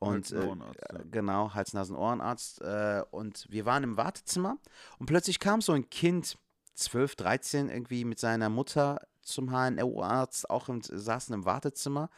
[0.07, 0.99] und äh, Hals-Ohrenarzt, ja.
[1.11, 2.61] genau, Hals-Nasen-Ohrenarzt.
[2.63, 4.59] Äh, und wir waren im Wartezimmer
[4.99, 6.37] und plötzlich kam so ein Kind,
[6.75, 12.11] 12, 13, irgendwie mit seiner Mutter zum HNO-Arzt, auch im, saßen im Wartezimmer.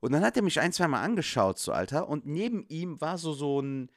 [0.00, 2.08] Und dann hat er mich ein, zweimal angeschaut, so Alter.
[2.08, 3.90] Und neben ihm war so, so ein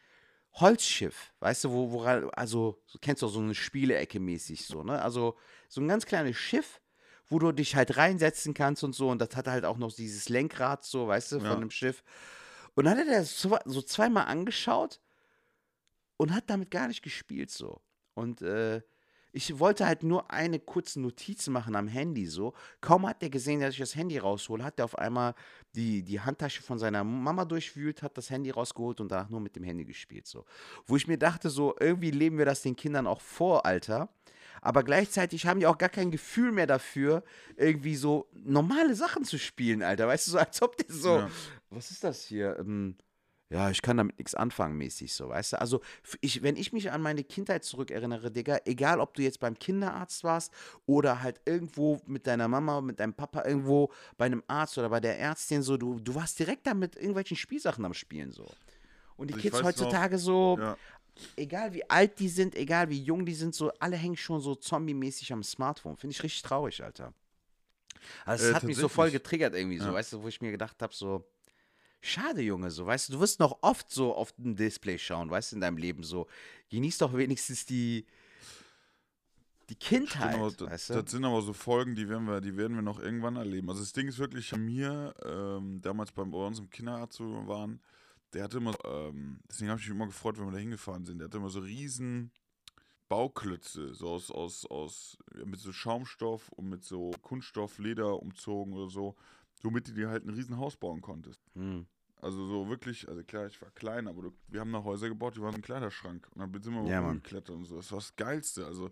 [0.56, 5.02] Holzschiff, weißt du, wo, wo also, du kennst doch so eine Spielecke mäßig so, ne?
[5.02, 5.36] Also
[5.68, 6.80] so ein ganz kleines Schiff,
[7.26, 9.10] wo du dich halt reinsetzen kannst und so.
[9.10, 11.52] Und das hatte halt auch noch dieses Lenkrad, so, weißt du, Ja.
[11.52, 12.04] von dem Schiff.
[12.76, 15.00] Und dann hat er das so, so zweimal angeschaut
[16.18, 17.82] und hat damit gar nicht gespielt, so.
[18.16, 18.82] Und äh,
[19.36, 22.54] ich wollte halt nur eine kurze Notiz machen am Handy, so.
[22.82, 25.34] Kaum hat er gesehen, dass ich das Handy raushole, hat er auf einmal
[25.76, 29.56] die, die Handtasche von seiner Mama durchwühlt, hat das Handy rausgeholt und danach nur mit
[29.56, 30.46] dem Handy gespielt, so.
[30.86, 34.10] Wo ich mir dachte, so, irgendwie leben wir das den Kindern auch vor, Alter.
[34.62, 37.24] Aber gleichzeitig haben die auch gar kein Gefühl mehr dafür,
[37.56, 40.08] irgendwie so normale Sachen zu spielen, Alter.
[40.08, 41.32] Weißt du, so als ob die so, Ja.
[41.70, 42.58] was ist das hier?
[42.60, 42.95] Ähm,
[43.49, 45.62] ja, ich kann damit nichts anfangen, mäßig so, weißt du?
[45.62, 45.82] Also,
[46.22, 50.24] ich, wenn ich mich an meine Kindheit zurückerinnere, Digga, egal ob du jetzt beim Kinderarzt
[50.24, 50.51] warst
[50.88, 54.99] oder halt irgendwo mit deiner Mama, mit deinem Papa irgendwo bei einem Arzt oder bei
[54.99, 58.47] der Ärztin, so, du, du warst direkt da mit irgendwelchen Spielsachen am Spielen, so.
[59.18, 60.76] Und die Also ich Kids weiß noch, heutzutage so, Ja.
[61.36, 64.55] Egal wie alt die sind, egal wie jung die sind, so, alle hängen schon so
[64.55, 65.97] zombie-mäßig am Smartphone.
[65.97, 67.14] Finde ich richtig traurig, Alter.
[68.26, 69.93] Also, es Äh, hat mich so voll getriggert irgendwie, so, Ja.
[69.93, 71.26] weißt du, wo ich mir gedacht habe, so,
[72.01, 75.51] schade, Junge, so, weißt du, du wirst noch oft so auf dem Display schauen, weißt
[75.51, 76.28] du, in deinem Leben, so,
[76.70, 78.05] genieß doch wenigstens die,
[79.70, 80.93] die Kindheit, Genau, das, weißt du?
[80.95, 83.70] das sind aber so Folgen, die werden wir, die werden wir noch irgendwann erleben.
[83.70, 87.80] Also das Ding ist wirklich, mir, ähm, damals beim, bei uns im Kinderarzt waren,
[88.34, 91.20] der hatte immer, ähm, deswegen habe ich mich immer gefreut, wenn wir da hingefahren sind,
[91.20, 92.32] der hatte immer so riesen
[93.10, 98.90] Bauklötze, so aus, aus, aus, mit so Schaumstoff und mit so Kunststoff, Leder umzogen oder
[98.90, 99.16] so,
[99.62, 101.42] womit du dir halt ein riesen Haus bauen konntest.
[101.54, 101.86] Hm.
[102.22, 105.36] Also so wirklich, also klar, ich war klein, aber du, wir haben da Häuser gebaut,
[105.36, 106.28] die waren ein Kleiderschrank.
[106.34, 107.76] Und dann sind wir Ja, geklettert und so.
[107.76, 108.66] Das war das Geilste.
[108.66, 108.92] Also,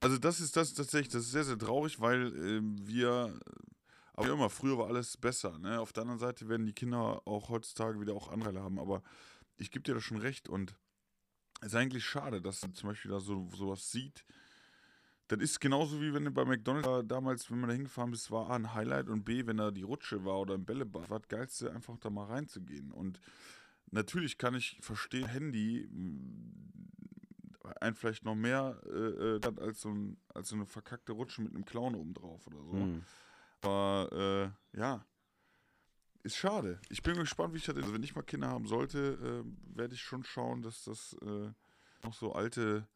[0.00, 3.40] also das ist das tatsächlich, das ist sehr, sehr traurig, weil ähm, wir,
[4.14, 5.58] aber immer, früher war alles besser.
[5.58, 5.80] Ne?
[5.80, 9.02] Auf der anderen Seite werden die Kinder auch heutzutage wieder auch Anteile haben, aber
[9.56, 10.74] ich gebe dir da schon recht und
[11.60, 14.24] es ist eigentlich schade, dass man zum Beispiel da so sowas sieht.
[15.28, 18.30] Das ist genauso wie wenn du bei McDonalds da damals, wenn man da hingefahren bist,
[18.30, 21.20] war A ein Highlight und B, wenn da die Rutsche war oder ein Bällebad, war
[21.20, 22.92] das Geilste, einfach da mal reinzugehen.
[22.92, 23.20] Und
[23.90, 26.72] natürlich kann ich verstehen, Handy mh,
[27.80, 31.54] ein vielleicht noch mehr äh, äh, als, so ein, als so eine verkackte Rutsche mit
[31.54, 32.72] einem Clown oben drauf oder so.
[32.72, 33.04] Hm.
[33.62, 35.04] Aber äh, ja,
[36.24, 36.80] ist schade.
[36.88, 37.76] Ich bin gespannt, wie ich das.
[37.76, 41.50] Also wenn ich mal Kinder haben sollte, äh, werde ich schon schauen, dass das äh,
[42.04, 42.86] noch so alte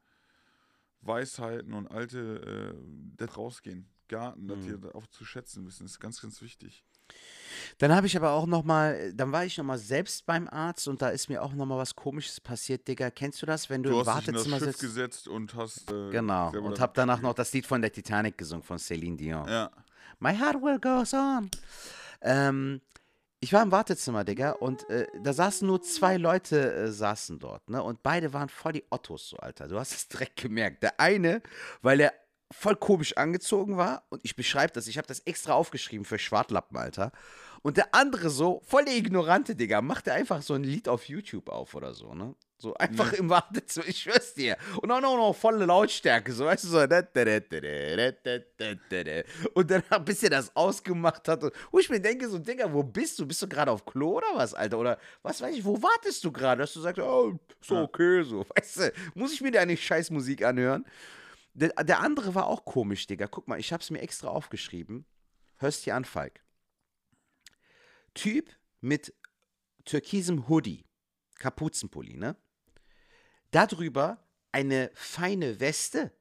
[1.01, 2.81] Weisheiten und alte äh,
[3.17, 3.89] das rausgehen.
[4.09, 4.81] Garten, dass Mhm.
[4.83, 6.85] die auch zu schätzen wissen, ist ganz, ganz wichtig.
[7.79, 10.87] Dann habe ich aber auch noch mal, dann war ich noch mal selbst beim Arzt
[10.89, 13.11] und da ist mir auch noch mal was Komisches passiert, Digga.
[13.11, 14.81] Kennst du das, wenn du, Du im Wartezimmer sitzt?
[14.81, 15.91] gesetzt und hast.
[15.91, 16.51] Äh, Genau.
[16.57, 19.49] Und da hab danach noch das Lied von der Titanic gesungen, von Celine Dion.
[19.49, 19.71] Ja.
[20.19, 21.51] My heart will goes on.
[22.23, 22.81] Ähm,
[23.41, 27.69] ich war im Wartezimmer, Digga, und äh, da saßen nur zwei Leute, äh, saßen dort,
[27.69, 27.83] ne?
[27.83, 29.69] Und beide waren voll die Ottos, so, Alter.
[29.69, 30.83] Du hast es direkt gemerkt.
[30.83, 31.43] Der eine,
[31.83, 32.13] weil er
[32.53, 36.77] voll komisch angezogen war, und ich beschreibe das, ich habe das extra aufgeschrieben für Schwartlappen,
[36.77, 37.13] Alter.
[37.63, 41.49] Und der andere so, voll der Ignorante, Digga, machte einfach so ein Lied auf YouTube
[41.49, 42.35] auf oder so, ne?
[42.59, 44.57] So einfach im Wartezimmer, ich schwör's dir.
[44.81, 46.79] Und auch noch, noch volle Lautstärke, so weißt du, so.
[49.53, 53.19] Und dann, bis er das ausgemacht hat, wo ich mir denke, so, Digga, wo bist
[53.19, 53.27] du?
[53.27, 54.79] Bist du gerade auf Klo oder was, Alter?
[54.79, 56.63] Oder was weiß ich, wo wartest du gerade?
[56.63, 58.47] Dass du sagst, oh, so okay, so.
[58.57, 60.87] Weißt du, muss ich mir deine scheiß Musik anhören?
[61.57, 63.27] Der, der andere war auch komisch, Digga.
[63.29, 65.07] Guck mal, ich hab's mir extra aufgeschrieben.
[65.57, 66.45] Hörst dir an, Falk.
[68.13, 69.15] Typ mit
[69.87, 70.85] türkisem Hoodie,
[71.37, 72.37] Kapuzenpulli, ne?
[73.53, 76.13] Darüber eine feine Weste,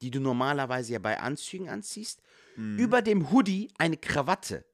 [0.00, 2.20] die du normalerweise ja bei Anzügen anziehst.
[2.56, 4.64] Über dem Hoodie eine Krawatte.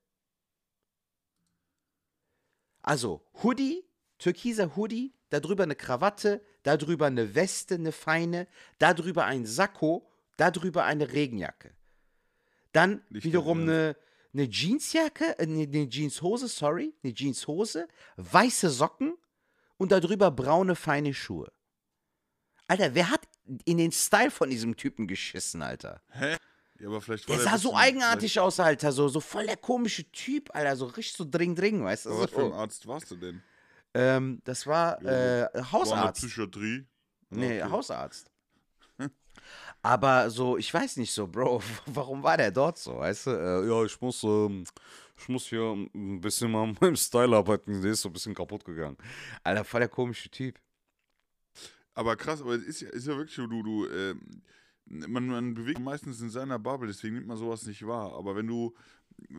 [2.80, 3.84] Also Hoodie,
[4.18, 8.46] türkiser Hoodie, darüber eine Krawatte, darüber eine Weste, eine feine,
[8.78, 10.06] darüber ein Sakko,
[10.36, 11.72] darüber eine Regenjacke.
[12.72, 13.96] Dann Nicht wiederum eine,
[14.32, 19.16] eine Jeansjacke, äh, eine, eine Jeanshose, sorry, eine Jeanshose, weiße Socken
[19.76, 21.50] und darüber braune, feine Schuhe.
[22.68, 23.22] Alter, wer hat
[23.64, 26.02] in den Style von diesem Typen geschissen, Alter?
[26.78, 29.56] Ja, aber vielleicht war Der der sah so eigenartig aus, Alter, so, so voll der
[29.56, 32.10] komische Typ, Alter, so richtig so dring, dring, weißt du?
[32.10, 32.52] Was für ein.
[32.52, 33.42] Arzt warst du denn?
[33.94, 36.22] Ähm, das war äh, War Hausarzt.
[36.22, 36.86] Psychiatrie?
[37.30, 37.70] Nee, Okay.
[37.70, 38.30] Hausarzt.
[39.82, 43.30] Aber so, ich weiß nicht so, Bro, warum war der dort so, weißt du?
[43.30, 44.64] Äh, ja, ich muss, ähm,
[45.16, 45.62] ich muss hier
[45.94, 48.96] ein bisschen mal an meinem Style arbeiten, der ist so ein bisschen kaputt gegangen.
[49.42, 50.58] Alter, voll der komische Typ.
[51.94, 54.42] Aber krass, aber es ist ja, ist ja wirklich so, du, du, ähm,
[54.86, 58.12] man, man bewegt meistens in seiner Bubble, deswegen nimmt man sowas nicht wahr.
[58.14, 58.74] Aber wenn du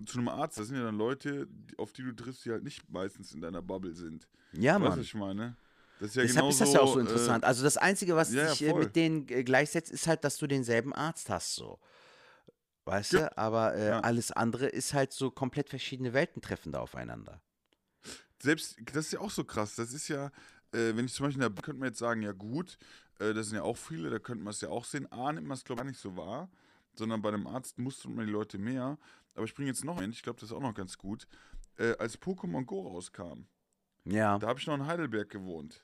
[0.05, 2.89] zu einem Arzt, das sind ja dann Leute, auf die du triffst, die halt nicht
[2.89, 4.27] meistens in deiner Bubble sind.
[4.53, 4.99] Ja, weißt Mann.
[4.99, 5.55] was ich meine?
[5.99, 7.43] Das ist ja Deshalb genauso, ist das ja auch so äh, interessant.
[7.43, 8.79] also das Einzige, was ja, ja, dich äh, voll.
[8.79, 11.79] mit denen äh, gleichsetzt, ist halt, dass du denselben Arzt hast, so.
[12.85, 13.27] Weißt Ja.
[13.27, 13.37] du?
[13.37, 13.99] Aber äh, Ja.
[13.99, 17.41] alles andere ist halt so komplett verschiedene Welten treffen da aufeinander.
[18.41, 19.75] selbst, das ist ja auch so krass.
[19.75, 20.27] Das ist ja,
[20.73, 22.77] äh, wenn ich zum Beispiel, da könnte man jetzt sagen, ja gut,
[23.19, 25.11] äh, das sind ja auch viele, da könnte man es ja auch sehen.
[25.11, 26.49] A, nimmt man es, glaube ich, gar nicht so wahr,
[26.95, 28.97] sondern bei einem Arzt mustert man die Leute mehr.
[29.35, 31.27] Aber ich bringe jetzt noch einen, ich glaube, das ist auch noch ganz gut.
[31.77, 33.45] Äh, als Pokémon Go rauskam,
[34.05, 34.37] Ja.
[34.39, 35.83] da habe ich noch in Heidelberg gewohnt.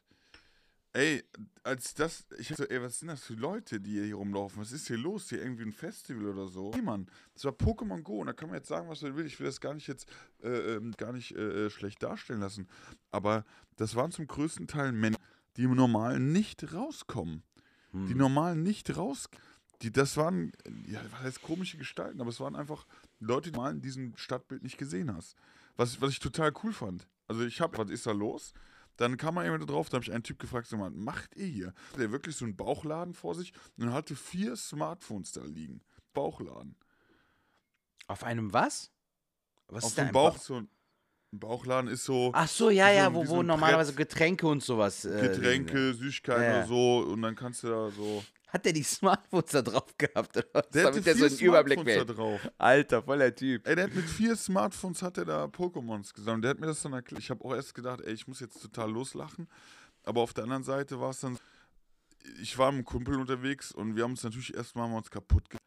[0.93, 1.23] Ey,
[1.63, 4.59] als das, ich so, ey, was sind das für Leute, die hier rumlaufen?
[4.59, 5.29] Was ist hier los?
[5.29, 6.71] Hier irgendwie ein Festival oder so?
[6.73, 9.25] Hey, Mann, das war Pokémon Go und da kann man jetzt sagen, was man will.
[9.27, 10.09] Ich will das gar nicht jetzt
[10.41, 12.67] äh, ähm, gar nicht äh, äh, schlecht darstellen lassen.
[13.11, 13.45] Aber
[13.75, 15.21] das waren zum größten Teil Menschen,
[15.55, 17.43] die im Normalen nicht rauskommen.
[17.93, 18.17] Die Hm.
[18.17, 19.29] Normalen nicht raus.
[19.83, 20.51] Die, das waren,
[20.87, 22.87] ja, was heißt komische Gestalten, aber es waren einfach
[23.19, 25.35] Leute, die du mal in diesem Stadtbild nicht gesehen hast.
[25.75, 27.07] Was, was ich total cool fand.
[27.27, 28.53] Also ich habe, was ist da los?
[28.95, 31.35] Dann kam mal jemand da drauf, da habe ich einen Typ gefragt, sag mal, macht
[31.35, 31.73] ihr hier?
[31.97, 35.81] Der wirklich so einen Bauchladen vor sich und hatte vier Smartphones da liegen.
[36.13, 36.75] Bauchladen.
[38.07, 38.91] Auf einem was?
[39.67, 40.69] Was Auf ist dem Bauch Ba- so ein
[41.31, 43.93] Bauchladen ist so Ach so, ja, so ja, wo, so wo ein normalerweise.
[43.93, 45.03] Getränke und sowas.
[45.05, 46.57] Äh, Getränke, Süßigkeiten Ja, ja.
[46.59, 48.23] oder so und dann kannst du da so.
[48.47, 50.37] Hat der die Smartphones da drauf gehabt?
[50.37, 50.69] Oder was?
[50.69, 52.43] Der hatte Damit der so einen Überblick Smartphones da behält.
[52.45, 52.51] drauf.
[52.57, 53.67] Alter, voller Typ.
[53.67, 56.43] Ey, der hat mit vier Smartphones hat er da Pokémons gesammelt.
[56.45, 57.21] Der hat mir das dann erklärt.
[57.21, 59.47] Ich habe auch erst gedacht, ey, ich muss jetzt total loslachen.
[60.03, 61.37] Aber auf der anderen Seite war es dann,
[62.41, 65.61] ich war mit einem Kumpel unterwegs und wir haben uns natürlich erstmal uns kaputt gemacht.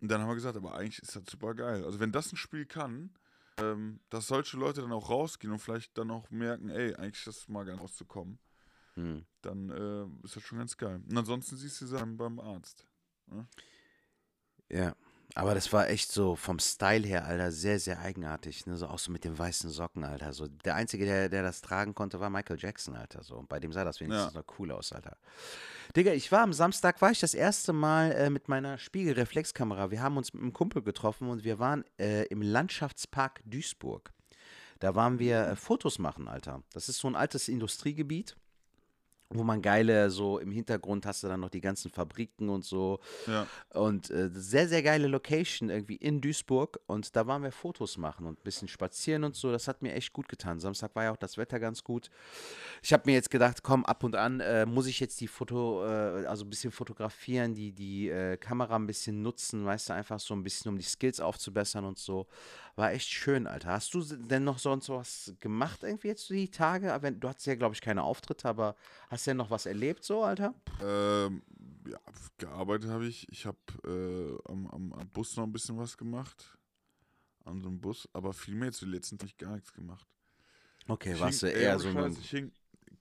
[0.00, 1.84] Und dann haben wir gesagt, aber eigentlich ist das super geil.
[1.84, 3.10] Also wenn das ein Spiel kann,
[3.58, 7.26] ähm, dass solche Leute dann auch rausgehen und vielleicht dann auch merken, ey, eigentlich ist
[7.26, 8.38] das mal geil rauszukommen,
[9.00, 9.24] Hm.
[9.42, 11.00] dann äh, ist das schon ganz geil.
[11.08, 12.86] Und ansonsten siehst du sie beim Arzt.
[14.68, 14.94] Ja.
[15.34, 18.66] Aber das war echt so vom Style her, Alter, sehr, sehr eigenartig.
[18.66, 18.76] Ne?
[18.76, 20.32] So auch so mit den weißen Socken, Alter.
[20.32, 23.22] So, der Einzige, der, der das tragen konnte, war Michael Jackson, Alter.
[23.22, 23.36] So.
[23.36, 24.40] Und bei dem sah das wenigstens Ja.
[24.40, 25.16] noch cool aus, Alter.
[25.94, 29.92] Digga, ich war am Samstag, war ich das erste Mal äh, mit meiner Spiegelreflexkamera.
[29.92, 34.12] Wir haben uns mit einem Kumpel getroffen und wir waren äh, im Landschaftspark Duisburg.
[34.80, 36.64] Da waren wir äh, Fotos machen, Alter.
[36.72, 38.36] Das ist so ein altes Industriegebiet,
[39.32, 42.98] wo man geile, so im Hintergrund hast du dann noch die ganzen Fabriken und so.
[43.28, 43.46] Ja.
[43.72, 46.80] Und äh, sehr, sehr geile Location irgendwie in Duisburg.
[46.86, 49.52] Und da waren wir Fotos machen und ein bisschen spazieren und so.
[49.52, 50.58] Das hat mir echt gut getan.
[50.58, 52.10] Samstag war ja auch das Wetter ganz gut.
[52.82, 55.86] Ich habe mir jetzt gedacht, komm, ab und an äh, muss ich jetzt die Foto,
[55.86, 60.18] äh, also ein bisschen fotografieren, die, die äh, Kamera ein bisschen nutzen, weißt du, einfach
[60.18, 62.26] so ein bisschen, um die Skills aufzubessern und so.
[62.80, 63.72] War echt schön, Alter.
[63.72, 66.94] Hast du denn noch sonst was gemacht irgendwie jetzt die Tage?
[66.94, 68.74] Aber Du hattest ja, glaube ich, keine Auftritte, aber
[69.10, 70.54] hast du denn noch was erlebt so, Alter?
[70.80, 71.42] Ähm,
[71.86, 71.98] ja,
[72.38, 73.28] gearbeitet habe ich.
[73.30, 76.56] Ich habe äh, am, am, am Bus noch ein bisschen was gemacht.
[77.44, 78.08] An so einem Bus.
[78.14, 80.06] Aber viel mehr zu den letzten Tagen gar nichts gemacht.
[80.88, 82.50] Okay, Ich warst du hing- ey, eher so ein hing,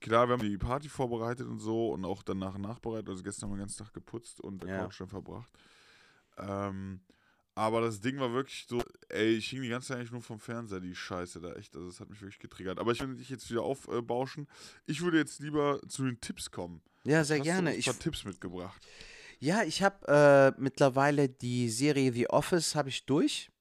[0.01, 3.07] Klar, wir haben die Party vorbereitet und so und auch danach nachbereitet.
[3.07, 4.83] Also gestern haben wir den ganzen Tag geputzt und der Ja.
[4.83, 5.53] Couch dann verbracht.
[6.37, 6.99] Ähm,
[7.59, 10.39] Aber das Ding war wirklich so, ey, ich hing die ganze Zeit eigentlich nur vom
[10.39, 11.75] Fernseher, die Scheiße da, echt.
[11.75, 12.79] Also, das hat mich wirklich getriggert.
[12.79, 14.47] Aber ich will dich jetzt wieder aufbauschen.
[14.85, 16.81] Ich würde jetzt lieber zu den Tipps kommen.
[17.03, 17.71] Ja, sehr Hast gerne.
[17.71, 18.81] Du Ich, ein paar Tipps mitgebracht.
[19.39, 23.51] ja, ich habe äh, mittlerweile die Serie The Office habe ich durch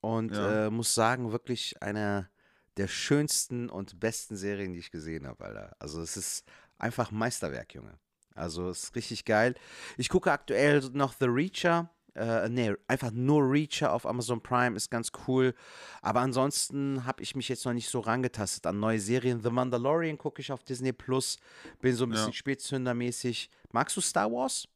[0.00, 0.68] und Ja.
[0.68, 2.30] äh, muss sagen, wirklich eine
[2.78, 5.76] der schönsten und besten Serien, die ich gesehen habe, Alter.
[5.78, 6.44] Also es ist
[6.78, 7.98] einfach ein Meisterwerk, Junge.
[8.34, 9.54] Also es ist richtig geil.
[9.98, 11.90] Ich gucke aktuell noch The Reacher.
[12.14, 15.54] Äh, nee, einfach nur Reacher auf Amazon Prime ist ganz cool.
[16.02, 19.40] Aber ansonsten habe ich mich jetzt noch nicht so rangetastet an neue Serien.
[19.42, 21.38] The Mandalorian gucke ich auf Disney Plus.
[21.80, 22.32] Bin so ein bisschen Ja.
[22.32, 23.48] Spätzündermäßig.
[23.72, 24.68] Magst du Star Wars?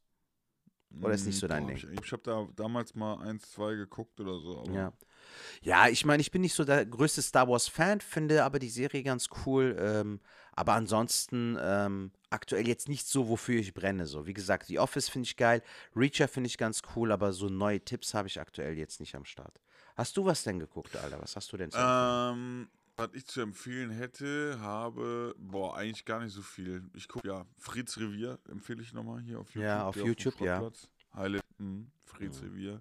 [1.02, 1.76] Oder ist nicht so dein boah, Ding?
[1.76, 4.64] Ich, ich habe da damals mal eins, zwei geguckt oder so.
[4.72, 4.92] Ja.
[5.62, 9.02] Ja, ich meine, ich bin nicht so der größte Star Wars-Fan, finde aber die Serie
[9.02, 9.76] ganz cool.
[9.78, 10.20] Ähm,
[10.52, 14.06] aber ansonsten ähm, aktuell jetzt nicht so, wofür ich brenne.
[14.06, 15.62] So, wie gesagt, The Office finde ich geil,
[15.94, 19.26] Reacher finde ich ganz cool, aber so neue Tipps habe ich aktuell jetzt nicht am
[19.26, 19.60] Start.
[19.96, 21.20] Hast du was denn geguckt, Alter?
[21.20, 21.78] Was hast du denn zu?
[21.78, 26.82] Ähm, was ich zu empfehlen hätte, habe, boah, eigentlich gar nicht so viel.
[26.94, 29.62] Ich gucke, ja, Frieds Revier empfehle ich nochmal hier auf YouTube.
[29.62, 30.58] Ja, auf YouTube, ja.
[30.58, 30.88] Schrottplatz.
[31.14, 32.80] Highlight, mh, Frieds Revier.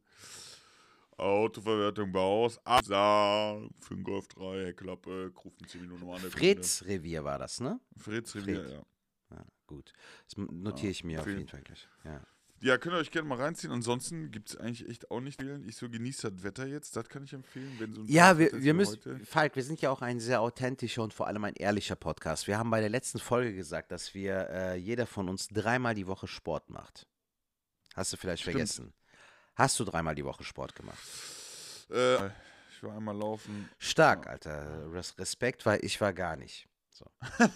[1.17, 7.39] Autoverwertung Baus, Absag, für den Golf 3, Heckklappe, rufen 10 Minuten an Fritz Revier war
[7.39, 7.79] das, ne?
[7.93, 8.03] Kunde.
[8.03, 8.71] Fritz Revier, Fred.
[8.71, 8.85] ja.
[9.37, 9.93] Ja, gut.
[10.27, 11.87] Das notiere ich mir auf jeden Fall gleich.
[12.03, 12.21] Ja.
[12.61, 13.71] Ja, könnt ihr euch gerne mal reinziehen.
[13.71, 15.61] Ansonsten gibt es eigentlich echt auch nicht viel.
[15.67, 17.75] Ich so genieße das Wetter jetzt, das kann ich empfehlen.
[17.79, 19.19] Wenn so ein Ja, wir, wir müssen, heute.
[19.25, 22.47] Falk, wir sind ja auch ein sehr authentischer und vor allem ein ehrlicher Podcast.
[22.47, 26.07] Wir haben bei der letzten Folge gesagt, dass wir äh, jeder von uns dreimal die
[26.07, 27.07] Woche Sport macht.
[27.93, 28.53] Hast du vielleicht Stimmt.
[28.53, 28.93] vergessen?
[29.55, 30.99] Hast du dreimal die Woche Sport gemacht?
[31.89, 33.69] Äh, ich war einmal laufen.
[33.79, 34.27] Stark.
[34.27, 34.91] Alter.
[34.93, 36.67] Res Respekt, weil ich war gar nicht.
[36.95, 37.05] So.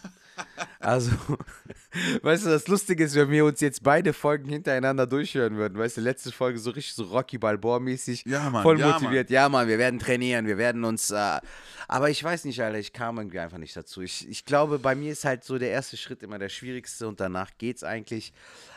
[0.82, 1.12] also,
[2.24, 5.96] weißt du, das Lustige ist, wenn wir uns jetzt beide Folgen hintereinander durchhören würden, weißt
[5.96, 8.64] du, letzte Folge so richtig so Rocky Balboa-mäßig, Ja, Mann.
[8.64, 9.30] voll ja, motiviert.
[9.30, 11.10] Ja, Mann, wir werden trainieren, wir werden uns.
[11.12, 11.40] Äh,
[11.88, 14.02] aber ich weiß nicht, Alter, ich kam irgendwie einfach nicht dazu.
[14.02, 17.22] Ich, ich glaube, bei mir ist halt so der erste Schritt immer der schwierigste und
[17.22, 18.34] danach geht's eigentlich.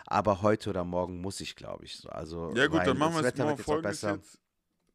[0.06, 1.96] Aber heute oder morgen muss ich, glaube ich.
[1.96, 2.08] So.
[2.08, 2.56] Also, Mann.
[2.56, 4.14] Ja, gut, dann machen wir es mal folgendes besser.
[4.14, 4.38] jetzt.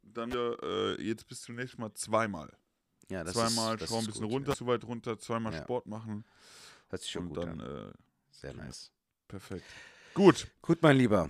[0.04, 2.54] Dann äh, jetzt bis zum nächsten Mal zweimal.
[3.10, 5.62] Ja, zweimal ist, schrauben ein bisschen gut, runter, zu weit runter, zweimal Ja.
[5.64, 6.34] Sport machen Ja.
[6.90, 7.90] Hört sich schon und gut dann an.
[7.90, 7.94] äh,
[8.32, 8.92] Sehr nice.
[9.28, 9.66] perfekt.
[10.14, 10.48] Gut.
[10.62, 11.30] Gut, mein Lieber.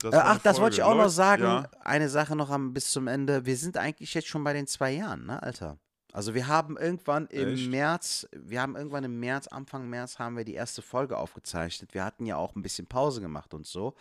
[0.00, 1.42] Das Äh, ach, das wollte ich auch noch sagen.
[1.42, 3.44] Ja, Eine Sache noch am, bis zum Ende.
[3.44, 5.78] Wir sind eigentlich jetzt schon bei den zwei Jahren, ne, Alter?
[6.12, 7.70] Also wir haben irgendwann im Echt?
[7.70, 11.94] März, wir haben irgendwann im März, Anfang März haben wir die erste Folge aufgezeichnet.
[11.94, 13.94] Wir hatten ja auch ein bisschen Pause gemacht und so.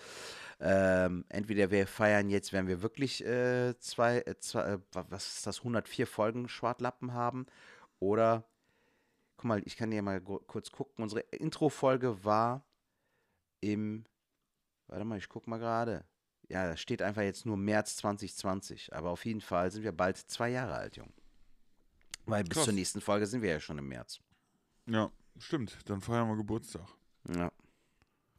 [0.62, 5.36] Ähm, entweder wir feiern jetzt, wenn wir wirklich äh, zwei, äh, zwei äh, wa- was
[5.38, 7.45] ist das, 104 Folgen Schwartlappen haben.
[7.99, 8.43] Oder,
[9.38, 11.01] guck mal, ich kann dir mal kurz gucken.
[11.03, 12.66] Unsere Intro-Folge war
[13.62, 14.05] im,
[14.88, 16.03] warte mal, ich guck mal gerade.
[16.49, 18.93] Ja, da steht einfach jetzt nur März 2020.
[18.93, 21.14] Aber auf jeden Fall sind wir bald zwei Jahre alt, Jung.
[22.26, 22.66] Weil bis Krass.
[22.66, 24.20] zur nächsten Folge sind wir ja schon im März.
[24.88, 25.78] ja, stimmt.
[25.86, 26.88] Dann feiern wir Geburtstag.
[27.34, 27.51] Ja.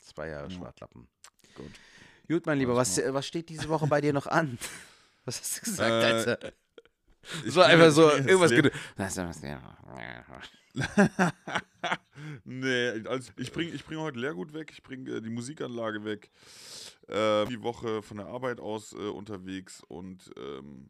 [0.02, 0.56] Zwei Jahre Ja.
[0.58, 1.08] Schwartlappen.
[1.54, 1.70] Gut.
[2.30, 4.56] Gut, mein Lieber, was, äh, was steht diese Woche bei dir noch an?
[5.26, 6.52] Was hast du gesagt, Äh, Alter?
[7.44, 8.52] So bin einfach so, irgendwas
[12.44, 16.30] nee, also ich bringe ich bring heute Leergut weg, ich bringe äh, die Musikanlage weg.
[17.08, 20.88] Äh, die Woche von der Arbeit aus äh, unterwegs und ähm,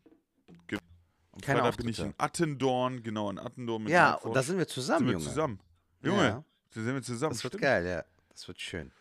[1.33, 4.25] am Keine Freitag bin ich in Attendorn, genau, in Attendorn mit Ja, Nightwatch.
[4.27, 5.25] und da sind wir zusammen, sind wir Junge.
[5.25, 5.61] zusammen.
[6.03, 7.33] Junge, Ja, da sind wir zusammen.
[7.33, 7.63] das wird stimmt.
[7.63, 8.05] geil, ja.
[8.29, 8.93] Das wird schön.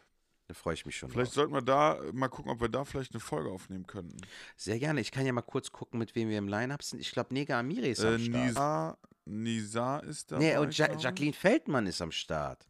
[0.49, 1.35] Da freue ich mich schon Vielleicht drauf.
[1.35, 4.17] sollten wir da äh, mal gucken, ob wir da vielleicht eine Folge aufnehmen könnten.
[4.57, 4.99] Sehr gerne.
[4.99, 6.99] Ich kann ja mal kurz gucken, mit wem wir im Line-Up sind.
[6.99, 8.45] Ich glaube, Nega Amiri ist am Äh, Start.
[8.47, 10.39] Nisa, Nisa ist da.
[10.39, 12.67] Nee, und ja Jacqueline Feldmann ist am Start.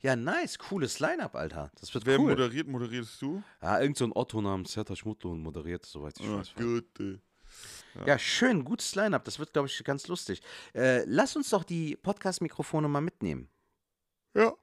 [0.00, 0.58] Ja, nice.
[0.58, 1.70] Cooles Line-Up, Alter.
[1.80, 2.30] Das wird Wer cool.
[2.30, 3.42] moderiert, moderierst du?
[3.60, 6.54] Ja, irgend so ein Otto namens Serta Schmutlo und moderiert, soweit ich Ah, weiß.
[6.54, 6.98] gut.
[6.98, 7.18] äh.
[8.06, 9.22] Ja, schön, gutes Line-Up.
[9.26, 10.40] Das wird, glaube ich, ganz lustig.
[10.74, 13.50] Äh, lass uns doch die Podcast-Mikrofone mal mitnehmen.
[14.34, 14.54] Ja,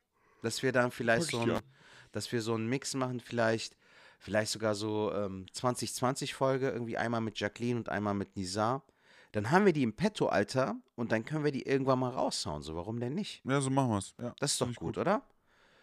[0.41, 1.63] Dass wir dann vielleicht Pack ich so ein, an.
[2.11, 3.77] Dass wir so einen Mix machen, vielleicht,
[4.19, 8.83] vielleicht sogar so ähm, 2020-Folge, irgendwie einmal mit Jacqueline und einmal mit Nizar.
[9.31, 12.63] Dann haben wir die im Petto, Alter, und dann können wir die irgendwann mal raushauen.
[12.63, 13.41] So, warum denn nicht?
[13.45, 14.13] ja, so machen wir es.
[14.19, 15.21] Ja, Das ist doch ich gut, oder?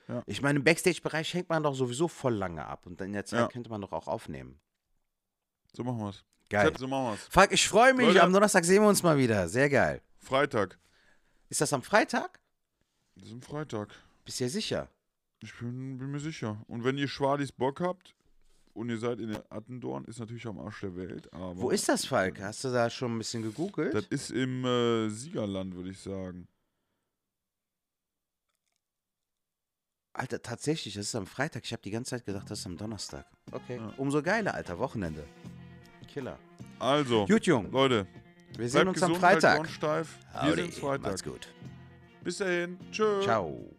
[0.08, 0.22] Ja.
[0.26, 3.40] Ich meine, im Backstage-Bereich hängt man doch sowieso voll lange ab und in der Zeit
[3.40, 3.48] Ja.
[3.48, 4.60] könnte man doch auch aufnehmen.
[5.72, 6.24] So machen wir es.
[6.48, 6.72] Geil.
[6.78, 7.26] So machen wir es.
[7.28, 8.06] Falk, ich freue mich.
[8.06, 8.22] Leute.
[8.22, 9.48] Am Donnerstag sehen wir uns mal wieder.
[9.48, 10.00] Sehr geil.
[10.18, 10.78] Freitag.
[11.48, 12.40] Ist das am Freitag?
[13.16, 13.94] Das ist ein Freitag.
[14.24, 14.88] Bist du dir sicher?
[15.42, 16.62] Ich bin, bin mir sicher.
[16.66, 18.14] Und wenn ihr Schwadis Bock habt
[18.72, 21.32] und ihr seid in der Attendorn, ist natürlich am Arsch der Welt.
[21.32, 22.40] Aber Wo ist das, Falk?
[22.40, 23.94] Hast du da schon ein bisschen gegoogelt?
[23.94, 26.48] Das ist im äh, Siegerland, würde ich sagen.
[30.14, 31.64] Alter, tatsächlich, das ist am Freitag.
[31.64, 33.26] Ich habe die ganze Zeit gedacht, das ist am Donnerstag.
[33.52, 33.76] Okay.
[33.76, 33.92] Ja.
[33.98, 35.26] Umso geiler, Alter, Wochenende.
[36.08, 36.38] Killer.
[36.78, 37.70] Also, Gut, Jung.
[37.70, 38.06] Leute,
[38.56, 39.68] Wir sehen uns am gesund, die Freitag.
[39.68, 40.18] Steif.
[40.42, 41.02] Wir sehen uns Freitag.
[41.02, 41.48] Macht's gut.
[42.24, 42.78] Bis dahin.
[42.90, 43.20] Tschö.
[43.22, 43.76] Ciao.